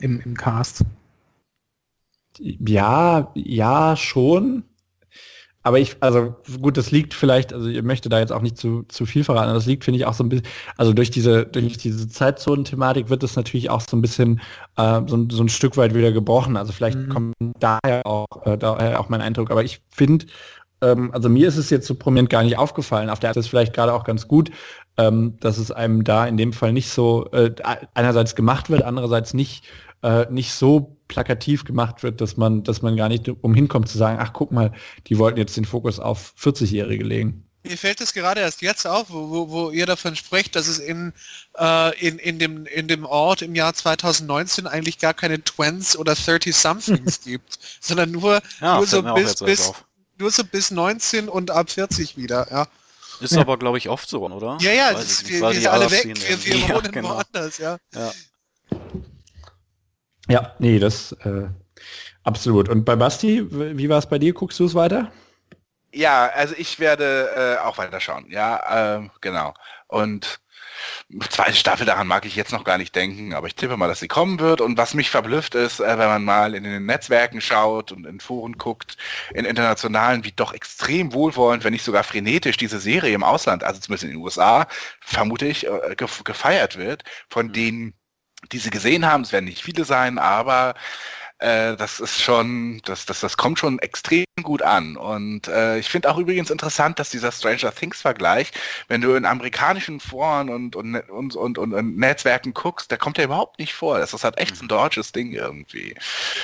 [0.01, 0.85] im, im Cast.
[2.39, 4.65] Ja, ja, schon.
[5.67, 8.85] Aber ich, also gut, das liegt vielleicht, also ihr möchte da jetzt auch nicht zu,
[8.85, 10.47] zu viel verraten, das liegt, finde ich, auch so ein bisschen,
[10.77, 14.41] also durch diese, durch diese Zeitzonen-Thematik wird es natürlich auch so ein bisschen
[14.77, 16.57] äh, so, so, ein Stück weit wieder gebrochen.
[16.57, 17.09] Also vielleicht mhm.
[17.09, 19.51] kommt daher auch, äh, daher auch mein Eindruck.
[19.51, 20.27] Aber ich finde,
[20.83, 23.11] ähm, also mir ist es jetzt so prominent gar nicht aufgefallen.
[23.11, 24.53] Auf der Art ist es vielleicht gerade auch ganz gut,
[24.99, 27.53] ähm, dass es einem da in dem Fall nicht so äh,
[27.95, 29.65] einerseits gemacht wird, andererseits nicht,
[30.07, 34.19] äh, nicht so plakativ gemacht wird, dass man, dass man gar nicht umhinkommt zu sagen,
[34.21, 34.73] ach guck mal,
[35.09, 37.43] die wollten jetzt den Fokus auf 40-Jährige legen.
[37.65, 40.79] Mir fällt es gerade erst jetzt auf, wo, wo, wo ihr davon sprecht, dass es
[40.79, 41.13] in,
[41.59, 46.13] äh, in, in, dem, in dem Ort im Jahr 2019 eigentlich gar keine Twents oder
[46.13, 49.73] 30-somethings gibt, sondern nur, ja, nur, so bis, bis,
[50.19, 52.47] nur so bis 19 und ab 40 wieder.
[52.53, 52.69] Ja.
[53.19, 53.41] Ist ja.
[53.41, 54.59] aber, glaube ich, oft so, oder?
[54.61, 57.17] Ja, ja, ist, wir, wir sind alle weg, wir, wir wohnen genau.
[57.17, 57.79] woanders, ja.
[57.95, 58.13] ja.
[60.29, 61.49] Ja, nee, das äh,
[62.25, 62.69] absolut.
[62.69, 64.33] Und bei Basti, wie war es bei dir?
[64.33, 65.13] Guckst du es weiter?
[65.93, 69.55] Ja, also ich werde äh, auch weiterschauen, ja, äh, genau.
[69.87, 70.41] Und
[71.31, 74.01] zweite Staffel, daran mag ich jetzt noch gar nicht denken, aber ich tippe mal, dass
[74.01, 74.61] sie kommen wird.
[74.61, 78.21] Und was mich verblüfft ist, äh, wenn man mal in den Netzwerken schaut und in
[78.21, 78.97] Foren guckt,
[79.35, 83.81] in internationalen, wie doch extrem wohlwollend, wenn nicht sogar frenetisch diese Serie im Ausland, also
[83.81, 84.67] zumindest in den USA,
[85.01, 87.53] vermute ich, äh, gefeiert wird, von mhm.
[87.53, 87.95] denen
[88.53, 89.23] die sie gesehen haben.
[89.23, 90.75] Es werden nicht viele sein, aber
[91.39, 94.97] äh, das ist schon, das, das, das kommt schon extrem gut an.
[94.97, 98.53] Und äh, ich finde auch übrigens interessant, dass dieser Stranger Things-Vergleich,
[98.89, 103.19] wenn du in amerikanischen Foren und, und, und, und, und, und Netzwerken guckst, da kommt
[103.19, 103.99] der überhaupt nicht vor.
[103.99, 105.95] Das ist halt echt ein deutsches Ding irgendwie.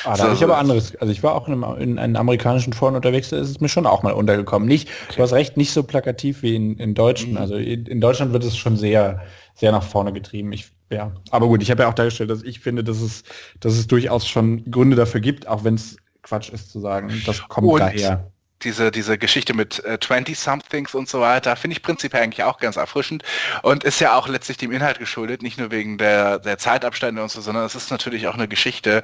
[0.05, 0.95] Ah, da so, ich aber anderes.
[0.97, 3.71] Also ich war auch in, einem, in einem amerikanischen Foren unterwegs, da ist es mir
[3.71, 4.69] schon auch mal untergekommen.
[4.69, 5.15] Nicht, okay.
[5.17, 7.33] du hast recht, nicht so plakativ wie in, in Deutschen.
[7.33, 7.39] Mhm.
[7.39, 9.23] Also in, in Deutschland wird es schon sehr,
[9.55, 10.53] sehr nach vorne getrieben.
[10.53, 13.25] Ich ja, aber gut, ich habe ja auch dargestellt, dass ich finde, dass es,
[13.61, 17.11] dass es durchaus schon Gründe dafür gibt, auch wenn es Quatsch ist zu sagen.
[17.27, 18.32] Das kommt und daher
[18.65, 22.77] diese, diese Geschichte mit äh, 20-somethings und so weiter, finde ich prinzipiell eigentlich auch ganz
[22.77, 23.23] erfrischend
[23.63, 27.31] und ist ja auch letztlich dem Inhalt geschuldet, nicht nur wegen der, der Zeitabstände und
[27.31, 29.03] so, sondern es ist natürlich auch eine Geschichte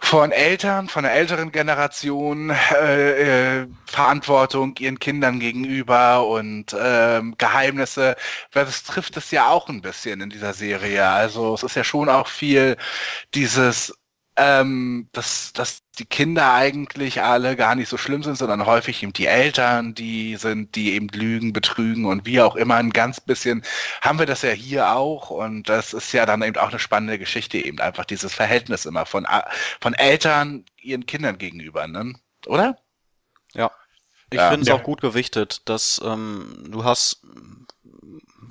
[0.00, 8.16] von Eltern, von der älteren Generation, äh, äh, Verantwortung ihren Kindern gegenüber und ähm, Geheimnisse.
[8.52, 11.06] Das trifft es ja auch ein bisschen in dieser Serie.
[11.08, 12.76] Also es ist ja schon auch viel
[13.34, 13.92] dieses
[14.36, 19.12] ähm, dass, dass die Kinder eigentlich alle gar nicht so schlimm sind, sondern häufig eben
[19.12, 23.62] die Eltern, die sind, die eben lügen, betrügen und wie auch immer ein ganz bisschen
[24.00, 27.18] haben wir das ja hier auch und das ist ja dann eben auch eine spannende
[27.18, 29.26] Geschichte eben einfach dieses Verhältnis immer von,
[29.80, 32.14] von Eltern ihren Kindern gegenüber, ne?
[32.46, 32.78] oder?
[33.54, 33.70] Ja.
[34.30, 34.74] Ich ja, finde es ja.
[34.74, 37.20] auch gut gewichtet, dass ähm, du hast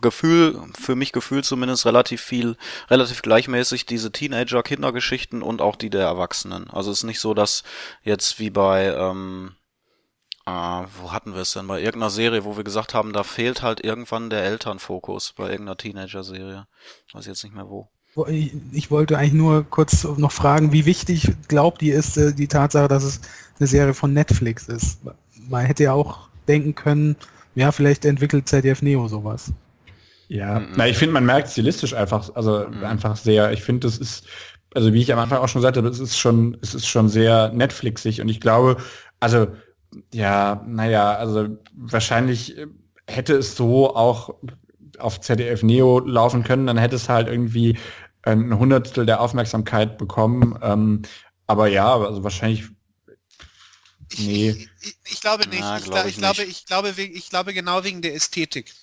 [0.02, 2.58] Gefühl, für mich Gefühl zumindest relativ viel,
[2.90, 6.70] relativ gleichmäßig diese Teenager-Kindergeschichten und auch die der Erwachsenen.
[6.70, 7.64] Also es ist nicht so, dass
[8.04, 9.52] jetzt wie bei, ähm,
[10.46, 11.68] äh, wo hatten wir es denn?
[11.68, 15.78] Bei irgendeiner Serie, wo wir gesagt haben, da fehlt halt irgendwann der Elternfokus bei irgendeiner
[15.78, 16.68] Teenager-Serie.
[17.14, 17.90] Weiß jetzt nicht mehr wo.
[18.74, 22.90] Ich wollte eigentlich nur kurz noch fragen, wie wichtig glaubt ihr ist äh, die Tatsache,
[22.90, 23.22] dass es
[23.58, 25.00] eine Serie von Netflix ist?
[25.48, 27.16] Man hätte ja auch denken können,
[27.56, 29.54] ja, vielleicht entwickelt ZDF Neo sowas.
[30.32, 30.68] Ja, mhm.
[30.78, 32.86] na, ich finde, man merkt stilistisch einfach, also mhm.
[32.86, 33.52] einfach sehr.
[33.52, 34.26] Ich finde, das ist,
[34.74, 37.52] also wie ich am Anfang auch schon sagte, es ist schon, es ist schon sehr
[37.52, 38.78] Netflixig und ich glaube,
[39.20, 39.48] also
[40.14, 42.56] ja, naja, also wahrscheinlich
[43.10, 44.34] hätte es so auch
[45.00, 47.78] auf ZDF Neo laufen können, dann hätte es halt irgendwie
[48.22, 50.58] ein Hundertstel der Aufmerksamkeit bekommen.
[50.62, 51.02] Ähm,
[51.46, 52.70] aber ja, also wahrscheinlich
[54.18, 54.50] Nee.
[54.50, 55.62] Ich, ich, ich glaube nicht.
[55.62, 58.74] Na, glaub ich, ich, glaube, ich, glaube, ich glaube genau wegen der Ästhetik.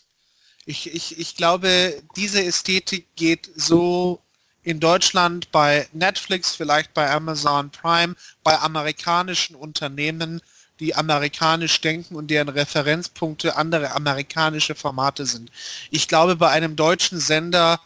[0.69, 4.21] Ich, ich, ich glaube, diese Ästhetik geht so
[4.63, 8.15] in Deutschland bei Netflix, vielleicht bei Amazon Prime,
[8.45, 10.43] bei amerikanischen Unternehmen,
[10.79, 15.51] die amerikanisch denken und deren Referenzpunkte andere amerikanische Formate sind.
[15.91, 17.81] Ich glaube, bei einem deutschen Sender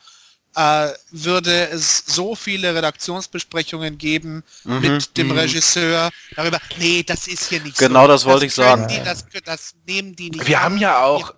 [0.56, 5.38] äh, würde es so viele Redaktionsbesprechungen geben mhm, mit dem mhm.
[5.38, 7.94] Regisseur darüber, nee, das ist hier nicht genau so.
[7.94, 8.88] Genau das wollte ich sagen.
[8.88, 10.64] Die, das, das, nehmen die nicht Wir an.
[10.64, 11.32] haben ja auch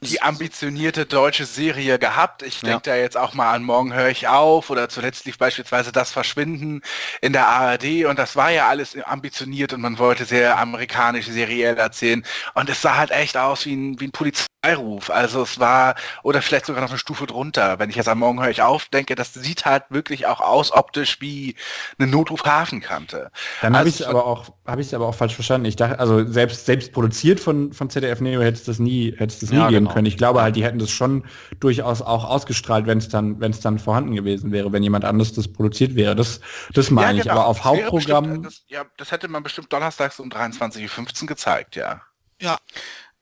[0.00, 2.42] die ambitionierte deutsche Serie gehabt.
[2.42, 2.94] Ich denke ja.
[2.94, 6.82] da jetzt auch mal an Morgen höre ich auf oder zuletzt lief beispielsweise Das Verschwinden
[7.20, 11.76] in der ARD und das war ja alles ambitioniert und man wollte sehr amerikanisch seriell
[11.76, 12.24] erzählen
[12.54, 15.10] und es sah halt echt aus wie ein, wie ein Polizeiruf.
[15.10, 17.80] Also es war, oder vielleicht sogar noch eine Stufe drunter.
[17.80, 20.72] Wenn ich jetzt an Morgen höre ich auf denke, das sieht halt wirklich auch aus
[20.72, 21.56] optisch wie
[21.98, 23.30] eine Notruf Hafenkante.
[23.62, 25.66] Dann also, habe ich es aber auch, habe ich aber auch falsch verstanden.
[25.66, 29.34] Ich dachte, also selbst, selbst produziert von, von ZDF Neo hätte es das nie, hätte
[29.34, 29.94] es das nie ja, geben genau.
[29.94, 30.06] können.
[30.06, 31.24] Ich glaube halt, die hätten das schon
[31.60, 35.32] durchaus auch ausgestrahlt, wenn es dann, wenn es dann vorhanden gewesen wäre, wenn jemand anderes
[35.32, 36.14] das produziert wäre.
[36.14, 36.40] Das,
[36.72, 37.24] das meine ja, genau.
[37.24, 37.30] ich.
[37.30, 38.42] Aber auf Hauptprogramm.
[38.42, 42.02] Das, ja, das hätte man bestimmt donnerstags um 23.15 Uhr gezeigt, ja.
[42.40, 42.58] Ja.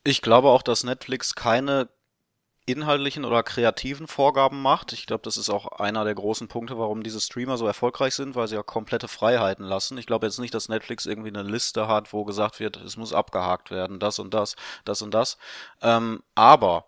[0.04, 1.88] Ich glaube auch, dass Netflix keine
[2.66, 4.92] inhaltlichen oder kreativen Vorgaben macht.
[4.92, 8.34] Ich glaube, das ist auch einer der großen Punkte, warum diese Streamer so erfolgreich sind,
[8.34, 9.96] weil sie ja komplette Freiheiten lassen.
[9.98, 13.12] Ich glaube jetzt nicht, dass Netflix irgendwie eine Liste hat, wo gesagt wird, es muss
[13.12, 15.38] abgehakt werden, das und das, das und das.
[15.80, 16.86] Ähm, aber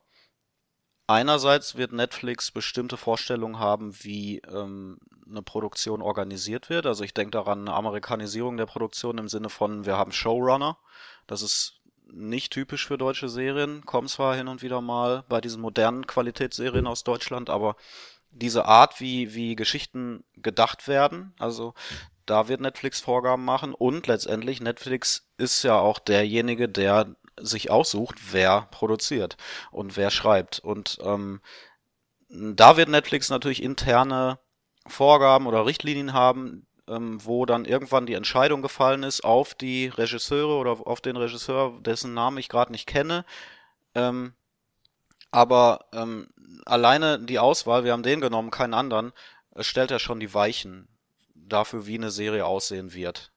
[1.07, 4.99] einerseits wird Netflix bestimmte Vorstellungen haben, wie ähm,
[5.29, 6.87] eine Produktion organisiert wird.
[6.87, 10.79] Also ich denke daran eine Amerikanisierung der Produktion im Sinne von, wir haben Showrunner.
[11.27, 11.78] Das ist
[12.13, 16.87] nicht typisch für deutsche Serien, kommt zwar hin und wieder mal bei diesen modernen Qualitätsserien
[16.87, 17.77] aus Deutschland, aber
[18.31, 21.75] diese Art, wie, wie Geschichten gedacht werden, also
[22.27, 28.33] da wird Netflix Vorgaben machen und letztendlich Netflix ist ja auch derjenige, der sich aussucht,
[28.33, 29.37] wer produziert
[29.71, 30.59] und wer schreibt.
[30.59, 31.41] Und ähm,
[32.29, 34.39] da wird Netflix natürlich interne
[34.87, 40.57] Vorgaben oder Richtlinien haben, ähm, wo dann irgendwann die Entscheidung gefallen ist auf die Regisseure
[40.57, 43.25] oder auf den Regisseur, dessen Namen ich gerade nicht kenne.
[43.95, 44.33] Ähm,
[45.31, 46.29] aber ähm,
[46.65, 49.13] alleine die Auswahl, wir haben den genommen, keinen anderen,
[49.59, 50.89] stellt ja schon die Weichen
[51.35, 53.33] dafür, wie eine Serie aussehen wird.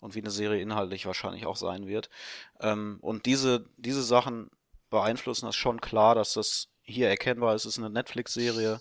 [0.00, 2.08] Und wie eine Serie inhaltlich wahrscheinlich auch sein wird.
[2.60, 4.48] Ähm, und diese, diese Sachen
[4.90, 7.64] beeinflussen das schon klar, dass das hier erkennbar ist.
[7.64, 8.80] Es ist eine Netflix-Serie.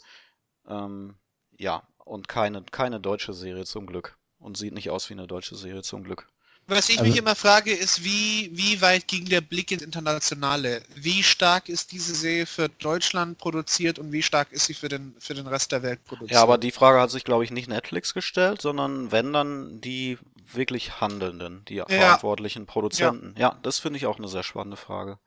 [0.67, 1.15] Ähm,
[1.57, 4.17] ja, und keine, keine deutsche Serie zum Glück.
[4.39, 6.27] Und sieht nicht aus wie eine deutsche Serie zum Glück.
[6.67, 10.81] Was ich also, mich immer frage, ist, wie, wie weit ging der Blick ins Internationale?
[10.95, 15.15] Wie stark ist diese Serie für Deutschland produziert und wie stark ist sie für den,
[15.17, 16.31] für den Rest der Welt produziert?
[16.31, 20.17] Ja, aber die Frage hat sich, glaube ich, nicht Netflix gestellt, sondern wenn dann die
[20.53, 21.85] wirklich Handelnden, die ja.
[21.85, 23.33] verantwortlichen Produzenten.
[23.37, 25.19] Ja, ja das finde ich auch eine sehr spannende Frage.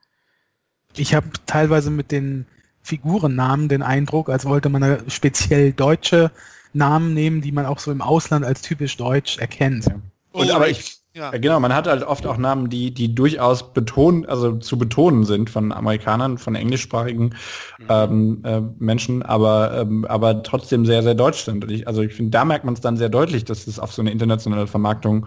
[0.94, 2.46] Ich habe teilweise mit den
[2.82, 6.30] Figurennamen den Eindruck, als wollte man eine speziell deutsche
[6.72, 9.86] Namen nehmen, die man auch so im Ausland als typisch deutsch erkennt.
[10.32, 11.30] Und oh, aber ich, ja.
[11.32, 15.50] genau, man hat halt oft auch Namen, die, die durchaus betonen, also zu betonen sind
[15.50, 17.34] von Amerikanern, von englischsprachigen
[17.78, 17.86] mhm.
[17.88, 21.68] ähm, äh, Menschen, aber, ähm, aber trotzdem sehr, sehr deutsch sind.
[21.70, 24.02] Ich, also ich finde, da merkt man es dann sehr deutlich, dass es auf so
[24.02, 25.26] eine internationale Vermarktung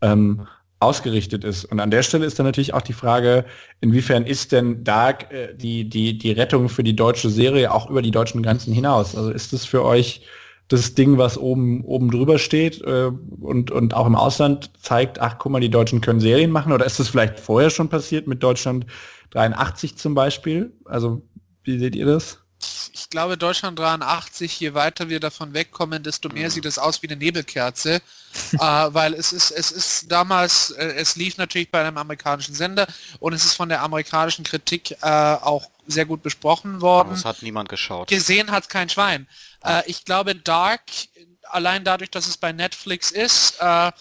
[0.00, 0.46] ähm,
[0.78, 1.64] ausgerichtet ist.
[1.64, 3.44] Und an der Stelle ist dann natürlich auch die Frage,
[3.80, 8.02] inwiefern ist denn Dark äh, die, die, die Rettung für die deutsche Serie auch über
[8.02, 9.16] die deutschen Grenzen hinaus?
[9.16, 10.22] Also ist es für euch
[10.68, 13.10] das Ding, was oben, oben drüber steht äh,
[13.40, 16.84] und, und auch im Ausland zeigt, ach guck mal, die Deutschen können Serien machen oder
[16.84, 18.86] ist das vielleicht vorher schon passiert mit Deutschland
[19.30, 20.72] 83 zum Beispiel?
[20.84, 21.22] Also
[21.62, 22.38] wie seht ihr das?
[22.92, 27.08] Ich glaube, Deutschland 83, je weiter wir davon wegkommen, desto mehr sieht es aus wie
[27.08, 28.00] eine Nebelkerze,
[28.52, 32.86] äh, weil es ist, es ist damals, äh, es lief natürlich bei einem amerikanischen Sender
[33.20, 37.10] und es ist von der amerikanischen Kritik äh, auch sehr gut besprochen worden.
[37.10, 38.08] Das hat niemand geschaut.
[38.08, 39.26] Gesehen hat kein Schwein.
[39.64, 40.82] Äh, ich glaube, Dark,
[41.42, 43.92] allein dadurch, dass es bei Netflix ist äh,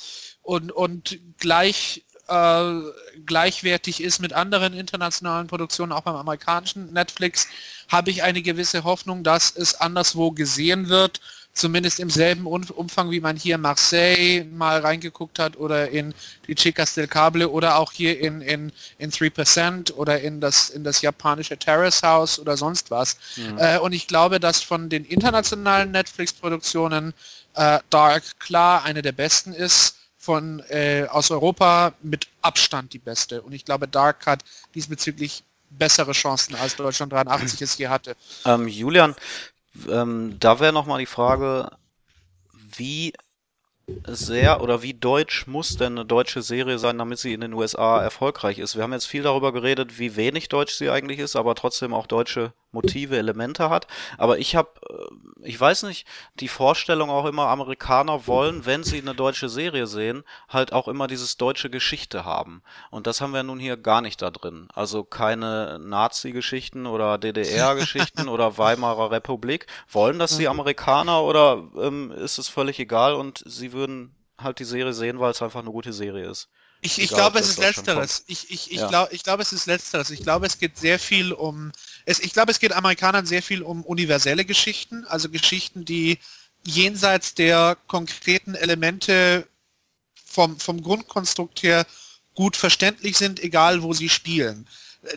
[0.41, 2.81] und, und gleich äh,
[3.25, 7.47] gleichwertig ist mit anderen internationalen Produktionen, auch beim amerikanischen Netflix,
[7.87, 11.21] habe ich eine gewisse Hoffnung, dass es anderswo gesehen wird
[11.55, 16.13] zumindest im selben Umfang, wie man hier Marseille mal reingeguckt hat oder in
[16.47, 20.83] die Chicas del Cable oder auch hier in, in, in 3% oder in das, in
[20.83, 23.17] das japanische Terrace House oder sonst was.
[23.37, 23.57] Mhm.
[23.57, 27.13] Äh, und ich glaube, dass von den internationalen Netflix-Produktionen
[27.55, 33.41] äh, Dark klar eine der besten ist von äh, aus Europa mit Abstand die beste.
[33.41, 34.43] Und ich glaube, Dark hat
[34.73, 38.15] diesbezüglich bessere Chancen als Deutschland 83 es hier hatte.
[38.45, 39.15] Ähm, Julian,
[39.89, 41.69] ähm, da wäre nochmal die Frage,
[42.53, 43.13] wie
[44.07, 48.01] sehr oder wie deutsch muss denn eine deutsche Serie sein, damit sie in den USA
[48.01, 48.75] erfolgreich ist?
[48.75, 52.07] Wir haben jetzt viel darüber geredet, wie wenig deutsch sie eigentlich ist, aber trotzdem auch
[52.07, 53.87] deutsche Motive, Elemente hat.
[54.19, 56.05] Aber ich habe, äh, ich weiß nicht,
[56.39, 61.07] die Vorstellung auch immer, Amerikaner wollen, wenn sie eine deutsche Serie sehen, halt auch immer
[61.07, 62.61] dieses deutsche Geschichte haben.
[62.91, 64.67] Und das haben wir nun hier gar nicht da drin.
[64.73, 69.65] Also keine Nazi-Geschichten oder DDR-Geschichten oder Weimarer Republik.
[69.89, 70.51] Wollen das die mhm.
[70.51, 75.31] Amerikaner oder ähm, ist es völlig egal und sie würden halt die Serie sehen, weil
[75.31, 76.49] es einfach eine gute Serie ist?
[76.85, 78.23] Ich, ich glaube, es ist Letzteres.
[78.27, 78.87] Ich, ich, ich, ja.
[78.87, 80.11] glaube, ich glaube, es ist Letzteres.
[80.11, 81.71] Ich glaube, es geht sehr viel um,
[82.05, 86.19] es, ich glaube, es geht Amerikanern sehr viel um universelle Geschichten, also Geschichten, die
[86.63, 89.47] jenseits der konkreten Elemente
[90.25, 91.87] vom, vom Grundkonstrukt her
[92.35, 94.67] gut verständlich sind, egal wo sie spielen.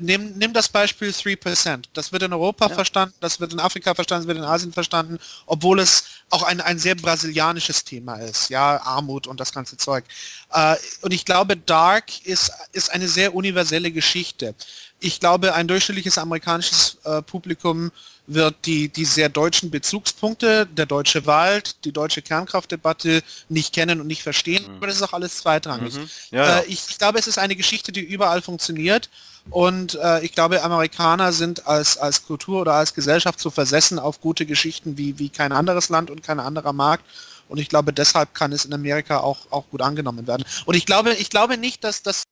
[0.01, 1.85] Nimm, nimm das Beispiel 3%.
[1.93, 2.75] Das wird in Europa ja.
[2.75, 6.61] verstanden, das wird in Afrika verstanden, das wird in Asien verstanden, obwohl es auch ein,
[6.61, 10.05] ein sehr brasilianisches Thema ist, ja, Armut und das ganze Zeug.
[10.53, 14.55] Äh, und ich glaube, Dark ist, ist eine sehr universelle Geschichte.
[15.01, 17.91] Ich glaube, ein durchschnittliches amerikanisches äh, Publikum
[18.29, 24.07] wird die, die sehr deutschen Bezugspunkte, der deutsche Wald, die deutsche Kernkraftdebatte nicht kennen und
[24.07, 24.77] nicht verstehen, mhm.
[24.77, 25.95] aber das ist auch alles zweitrangig.
[25.95, 26.11] Mhm.
[26.31, 26.59] Ja, ja.
[26.59, 29.09] Äh, ich, ich, glaube, es ist eine Geschichte, die überall funktioniert
[29.51, 34.21] und äh, ich glaube, Amerikaner sind als, als Kultur oder als Gesellschaft so versessen auf
[34.21, 37.05] gute Geschichten wie, wie kein anderes Land und kein anderer Markt.
[37.49, 40.45] Und ich glaube, deshalb kann es in Amerika auch, auch gut angenommen werden.
[40.67, 42.25] Und ich glaube, ich glaube nicht, dass das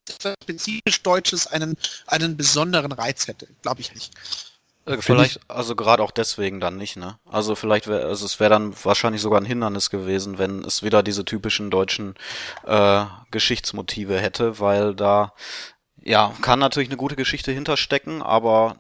[0.42, 3.48] spezifisch Deutsches einen, einen besonderen Reiz hätte.
[3.62, 4.12] Glaube ich nicht.
[4.86, 7.18] Äh, vielleicht, also gerade auch deswegen dann nicht, ne?
[7.24, 11.02] Also vielleicht wäre, also es wäre dann wahrscheinlich sogar ein Hindernis gewesen, wenn es wieder
[11.02, 12.14] diese typischen deutschen
[12.66, 15.32] äh, Geschichtsmotive hätte, weil da
[16.07, 18.76] ja, kann natürlich eine gute Geschichte hinterstecken, aber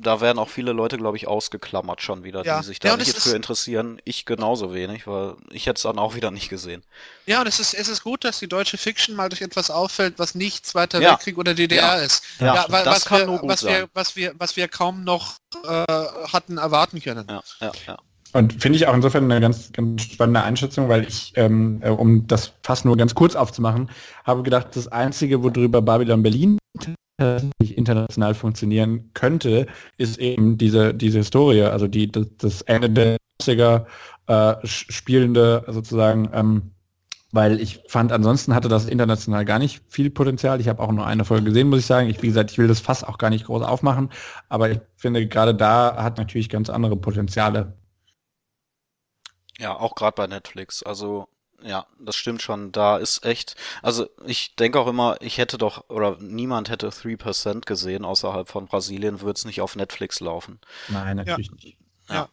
[0.00, 2.60] da werden auch viele Leute, glaube ich, ausgeklammert schon wieder, ja.
[2.60, 4.00] die sich da ja, nicht für interessieren.
[4.04, 6.84] Ich genauso wenig, weil ich hätte es dann auch wieder nicht gesehen.
[7.26, 10.18] Ja, und es ist, es ist gut, dass die deutsche Fiction mal durch etwas auffällt,
[10.18, 11.10] was nicht Zweiter ja.
[11.10, 12.22] Weltkrieg oder DDR ist.
[12.38, 13.74] Ja, ja weil, das was kann wir, nur gut was sein.
[13.74, 15.84] Wir, was, wir, was wir kaum noch äh,
[16.32, 17.26] hatten erwarten können.
[17.28, 17.98] Ja, ja, ja.
[18.38, 22.26] Und finde ich auch insofern eine ganz, ganz spannende Einschätzung, weil ich, ähm, äh, um
[22.28, 23.90] das fast nur ganz kurz aufzumachen,
[24.24, 26.58] habe gedacht, das Einzige, worüber Babylon Berlin
[27.58, 29.66] international funktionieren könnte,
[29.96, 33.86] ist eben diese, diese Historie, also die, das, das Ende der 90er
[34.28, 36.70] äh, spielende sozusagen, ähm,
[37.32, 40.60] weil ich fand, ansonsten hatte das international gar nicht viel Potenzial.
[40.60, 42.08] Ich habe auch nur eine Folge gesehen, muss ich sagen.
[42.08, 44.10] Ich, wie gesagt, ich will das fast auch gar nicht groß aufmachen,
[44.48, 47.74] aber ich finde, gerade da hat natürlich ganz andere Potenziale
[49.58, 50.82] ja, auch gerade bei Netflix.
[50.82, 51.28] Also
[51.62, 52.70] ja, das stimmt schon.
[52.72, 57.66] Da ist echt, also ich denke auch immer, ich hätte doch, oder niemand hätte 3%
[57.66, 60.60] gesehen außerhalb von Brasilien, würde es nicht auf Netflix laufen.
[60.88, 61.54] Nein, natürlich ja.
[61.54, 61.78] nicht.
[62.08, 62.28] Ja.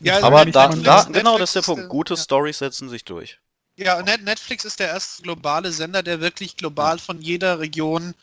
[0.00, 0.14] ja.
[0.16, 1.88] also Aber da, da genau das ist der Punkt.
[1.88, 3.40] Gute Stories setzen sich durch.
[3.76, 8.14] Ja, Netflix ist der erste globale Sender, der wirklich global von jeder Region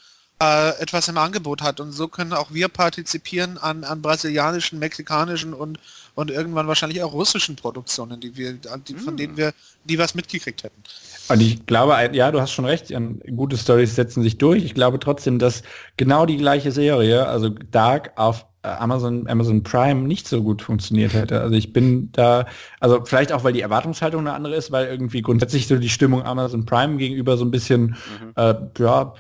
[0.42, 1.80] äh, etwas im Angebot hat.
[1.80, 5.80] Und so können auch wir partizipieren an, an brasilianischen, mexikanischen und
[6.16, 9.38] und irgendwann wahrscheinlich auch russischen Produktionen, die wir, die, von denen hm.
[9.38, 9.54] wir
[9.86, 10.84] die was mitgekriegt hätten.
[11.30, 12.94] Und ich glaube, ja, du hast schon recht,
[13.36, 14.64] gute Stories setzen sich durch.
[14.64, 15.64] Ich glaube trotzdem, dass
[15.96, 21.14] genau die gleiche Serie, also Dark auf äh, Amazon, Amazon Prime nicht so gut funktioniert
[21.14, 21.40] hätte.
[21.40, 22.46] Also ich bin da,
[22.80, 26.24] also vielleicht auch, weil die Erwartungshaltung eine andere ist, weil irgendwie grundsätzlich so die Stimmung
[26.24, 28.34] Amazon Prime gegenüber so ein bisschen, mhm.
[28.36, 29.14] äh, ja,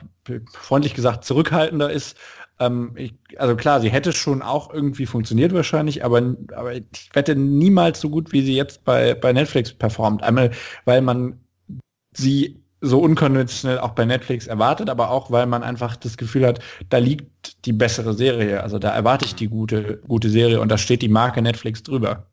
[0.53, 2.17] freundlich gesagt, zurückhaltender ist.
[2.59, 7.35] Ähm, ich, also klar, sie hätte schon auch irgendwie funktioniert wahrscheinlich, aber, aber ich wette
[7.35, 10.23] niemals so gut, wie sie jetzt bei, bei Netflix performt.
[10.23, 10.51] Einmal,
[10.85, 11.39] weil man
[12.13, 16.59] sie so unkonventionell auch bei Netflix erwartet, aber auch, weil man einfach das Gefühl hat,
[16.89, 18.63] da liegt die bessere Serie.
[18.63, 22.27] Also da erwarte ich die gute, gute Serie und da steht die Marke Netflix drüber.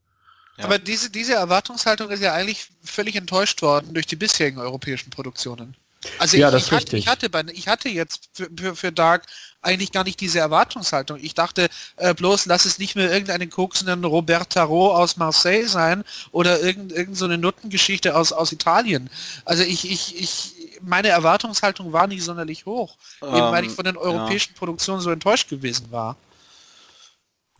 [0.56, 0.64] Ja.
[0.64, 5.76] Aber diese, diese Erwartungshaltung ist ja eigentlich völlig enttäuscht worden durch die bisherigen europäischen Produktionen.
[6.18, 9.26] Also ja, ich, ich, hatte, ich, hatte, bei, ich hatte jetzt für, für, für, Dark
[9.62, 11.18] eigentlich gar nicht diese Erwartungshaltung.
[11.20, 16.04] Ich dachte äh, bloß, lass es nicht mehr irgendeinen koksenden Robert Tarot aus Marseille sein
[16.30, 19.10] oder irgend, irgend so eine Nuttengeschichte aus, aus Italien.
[19.44, 23.76] Also ich, ich, ich, meine Erwartungshaltung war nicht sonderlich hoch, ähm, eben weil ich ähm,
[23.76, 24.58] von den europäischen ja.
[24.58, 26.16] Produktionen so enttäuscht gewesen war.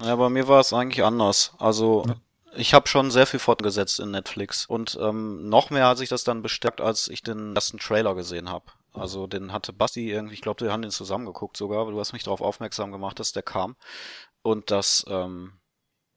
[0.01, 1.53] Ja, bei mir war es eigentlich anders.
[1.59, 2.05] Also
[2.57, 6.25] ich habe schon sehr viel fortgesetzt in Netflix und ähm, noch mehr hat sich das
[6.25, 8.67] dann bestärkt, als ich den ersten Trailer gesehen habe.
[8.93, 12.13] Also den hatte Basti irgendwie, ich glaube, wir haben den zusammengeguckt sogar, aber du hast
[12.13, 13.77] mich darauf aufmerksam gemacht, dass der kam.
[14.43, 15.53] Und das, ähm,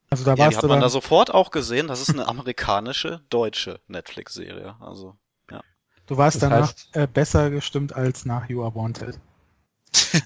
[0.09, 3.79] also da warst ja, hat man da sofort auch gesehen, das ist eine amerikanische, deutsche
[3.88, 4.75] Netflix-Serie.
[4.79, 5.15] Also,
[5.49, 5.61] ja.
[6.07, 9.19] Du warst das danach heißt, äh, besser gestimmt als nach You Are Wanted.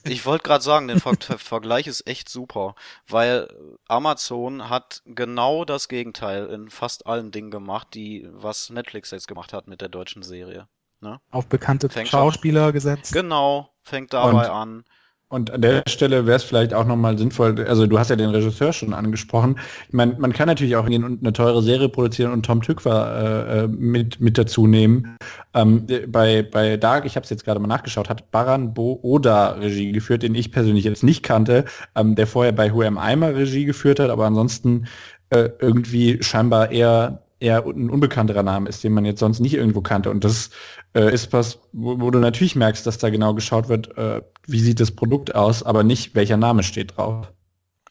[0.03, 2.75] Ich wollte gerade sagen, der Ver Vergleich ist echt super,
[3.07, 3.47] weil
[3.87, 9.53] Amazon hat genau das Gegenteil in fast allen Dingen gemacht, die was Netflix jetzt gemacht
[9.53, 10.67] hat mit der deutschen Serie.
[11.01, 11.19] Ne?
[11.31, 13.13] Auf bekannte fängt Schauspieler auch, gesetzt.
[13.13, 14.51] Genau, fängt dabei Und?
[14.51, 14.85] an.
[15.29, 18.29] Und an der Stelle wäre es vielleicht auch nochmal sinnvoll, also du hast ja den
[18.29, 19.59] Regisseur schon angesprochen.
[19.87, 23.47] Ich meine, man kann natürlich auch gehen und eine teure Serie produzieren und Tom Tückwer
[23.49, 25.17] äh, äh mit, mit dazu nehmen.
[25.55, 29.53] Ähm, bei, bei Dark, ich habe es jetzt gerade mal nachgeschaut, hat Baran Bo Oda
[29.53, 31.65] Regie geführt, den ich persönlich jetzt nicht kannte,
[31.95, 34.85] ähm, der vorher bei Who Am I Regie geführt hat, aber ansonsten
[35.31, 39.81] äh, irgendwie scheinbar eher eher ein unbekannterer Name ist, den man jetzt sonst nicht irgendwo
[39.81, 40.09] kannte.
[40.09, 40.49] Und das
[40.95, 44.59] äh, ist was, wo, wo, du natürlich merkst, dass da genau geschaut wird, äh, wie
[44.59, 47.31] sieht das Produkt aus, aber nicht, welcher Name steht drauf.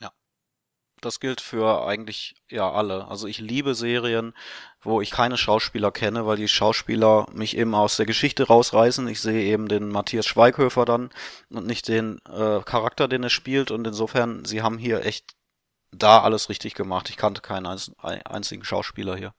[0.03, 0.11] Ja.
[1.01, 3.07] Das gilt für eigentlich ja alle.
[3.07, 4.35] Also ich liebe Serien,
[4.83, 9.07] wo ich keine Schauspieler kenne, weil die Schauspieler mich eben aus der Geschichte rausreißen.
[9.07, 11.11] Ich sehe eben den Matthias Schweighöfer dann
[11.49, 13.71] und nicht den äh, Charakter, den er spielt.
[13.71, 15.37] Und insofern, sie haben hier echt
[15.93, 17.09] da alles richtig gemacht.
[17.09, 19.33] Ich kannte keinen einzigen Schauspieler hier.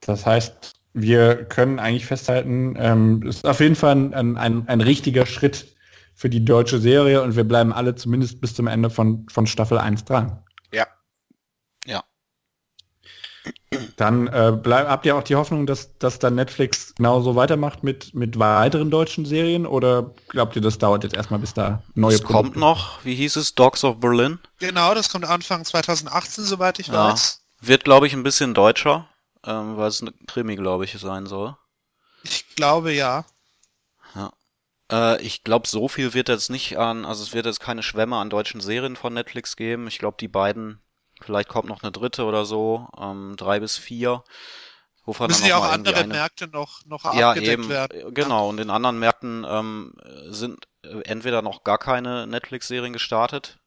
[0.00, 5.26] Das heißt, wir können eigentlich festhalten, ähm, ist auf jeden Fall ein, ein, ein richtiger
[5.26, 5.76] Schritt
[6.14, 9.78] für die deutsche Serie und wir bleiben alle zumindest bis zum Ende von, von Staffel
[9.78, 10.42] 1 dran.
[10.72, 10.86] Ja.
[11.86, 12.04] Ja.
[13.96, 18.14] Dann äh, bleib, habt ihr auch die Hoffnung, dass, dass dann Netflix genauso weitermacht mit,
[18.14, 22.22] mit weiteren deutschen Serien oder glaubt ihr, das dauert jetzt erstmal, bis da neue Es
[22.22, 24.40] kommt noch, wie hieß es, Dogs of Berlin?
[24.58, 27.12] Genau, das kommt Anfang 2018, soweit ich ja.
[27.12, 27.40] weiß.
[27.60, 29.06] Wird, glaube ich, ein bisschen deutscher,
[29.44, 31.56] ähm, weil es ein Krimi, glaube ich, sein soll.
[32.22, 33.24] Ich glaube ja.
[34.14, 34.32] Ja.
[34.90, 38.16] Äh, ich glaube, so viel wird jetzt nicht an, also es wird jetzt keine Schwämme
[38.16, 39.86] an deutschen Serien von Netflix geben.
[39.86, 40.80] Ich glaube, die beiden
[41.22, 44.24] Vielleicht kommt noch eine dritte oder so, ähm, drei bis vier.
[45.04, 46.08] Wovon Müssen ja auch andere eine...
[46.08, 48.14] Märkte noch, noch ja, eben, werden.
[48.14, 49.94] Genau, und in anderen Märkten ähm,
[50.28, 53.58] sind äh, entweder noch gar keine Netflix-Serien gestartet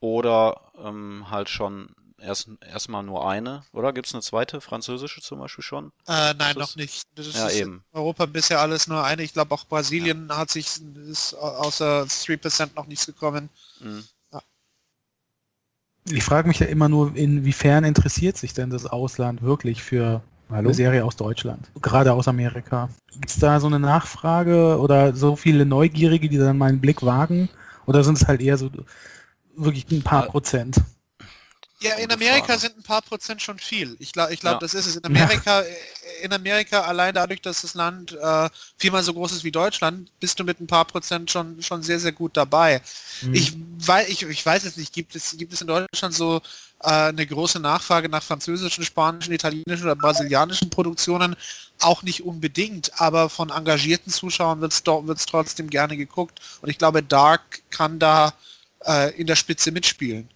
[0.00, 3.62] oder ähm, halt schon erst erstmal nur eine.
[3.72, 5.92] Oder gibt es eine zweite, französische zum Beispiel schon?
[6.06, 7.04] Äh, nein, noch nicht.
[7.14, 7.84] Das ja, ist eben.
[7.92, 9.22] Europa bisher alles nur eine.
[9.22, 10.38] Ich glaube auch Brasilien ja.
[10.38, 13.48] hat sich ist außer 3% noch nichts gekommen.
[13.80, 14.04] Mhm
[16.10, 20.68] ich frage mich ja immer nur, inwiefern interessiert sich denn das Ausland wirklich für Hallo?
[20.68, 22.88] eine Serie aus Deutschland, gerade aus Amerika.
[23.12, 27.02] Gibt es da so eine Nachfrage oder so viele Neugierige, die dann mal einen Blick
[27.02, 27.48] wagen?
[27.86, 28.70] Oder sind es halt eher so
[29.56, 30.80] wirklich ein paar Prozent?
[31.82, 33.96] Ja, in Amerika sind ein paar Prozent schon viel.
[33.98, 34.58] Ich glaube, ich glaub, ja.
[34.60, 34.96] das ist es.
[34.96, 35.64] In Amerika,
[36.22, 40.38] in Amerika allein dadurch, dass das Land äh, viermal so groß ist wie Deutschland, bist
[40.38, 42.80] du mit ein paar Prozent schon schon sehr sehr gut dabei.
[43.22, 43.34] Mhm.
[43.34, 44.92] Ich weiß, ich, ich weiß es nicht.
[44.92, 46.40] Gibt es gibt es in Deutschland so
[46.82, 51.34] äh, eine große Nachfrage nach französischen, spanischen, italienischen oder brasilianischen Produktionen?
[51.80, 56.40] Auch nicht unbedingt, aber von engagierten Zuschauern wird es wird's trotzdem gerne geguckt.
[56.60, 58.34] Und ich glaube, Dark kann da
[58.86, 60.28] äh, in der Spitze mitspielen.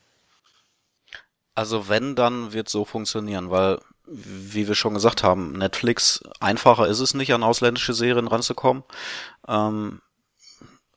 [1.57, 7.00] Also wenn, dann wird so funktionieren, weil, wie wir schon gesagt haben, Netflix, einfacher ist
[7.00, 8.84] es nicht, an ausländische Serien ranzukommen.
[9.48, 10.02] Ähm,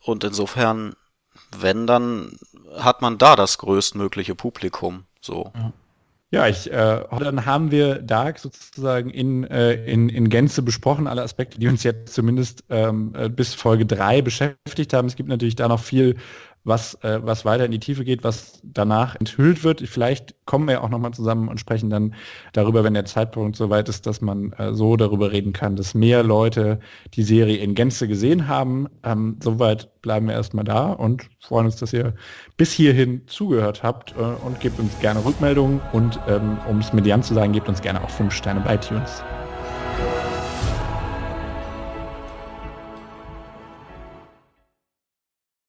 [0.03, 0.95] und insofern,
[1.57, 2.37] wenn, dann
[2.77, 5.05] hat man da das größtmögliche Publikum.
[5.21, 5.53] So.
[6.29, 6.47] Ja.
[6.47, 11.57] ich, äh, dann haben wir Dark sozusagen in, äh, in, in Gänze besprochen, alle Aspekte,
[11.57, 15.07] die uns jetzt zumindest ähm, äh, bis Folge 3 beschäftigt haben.
[15.07, 16.17] Es gibt natürlich da noch viel
[16.69, 19.81] was, äh, was weiter in die Tiefe geht, was danach enthüllt wird.
[19.81, 22.15] Vielleicht kommen wir auch nochmal zusammen und sprechen dann
[22.53, 25.93] darüber, wenn der Zeitpunkt so weit ist, dass man äh, so darüber reden kann, dass
[25.93, 26.79] mehr Leute
[27.15, 28.87] die Serie in Gänze gesehen haben.
[29.03, 32.13] Ähm, soweit bleiben wir erstmal da und freuen uns, dass ihr
[32.55, 37.21] bis hierhin zugehört habt äh, und gebt uns gerne Rückmeldungen und ähm, um es median
[37.21, 39.23] zu sagen, gebt uns gerne auch fünf Sterne bei iTunes.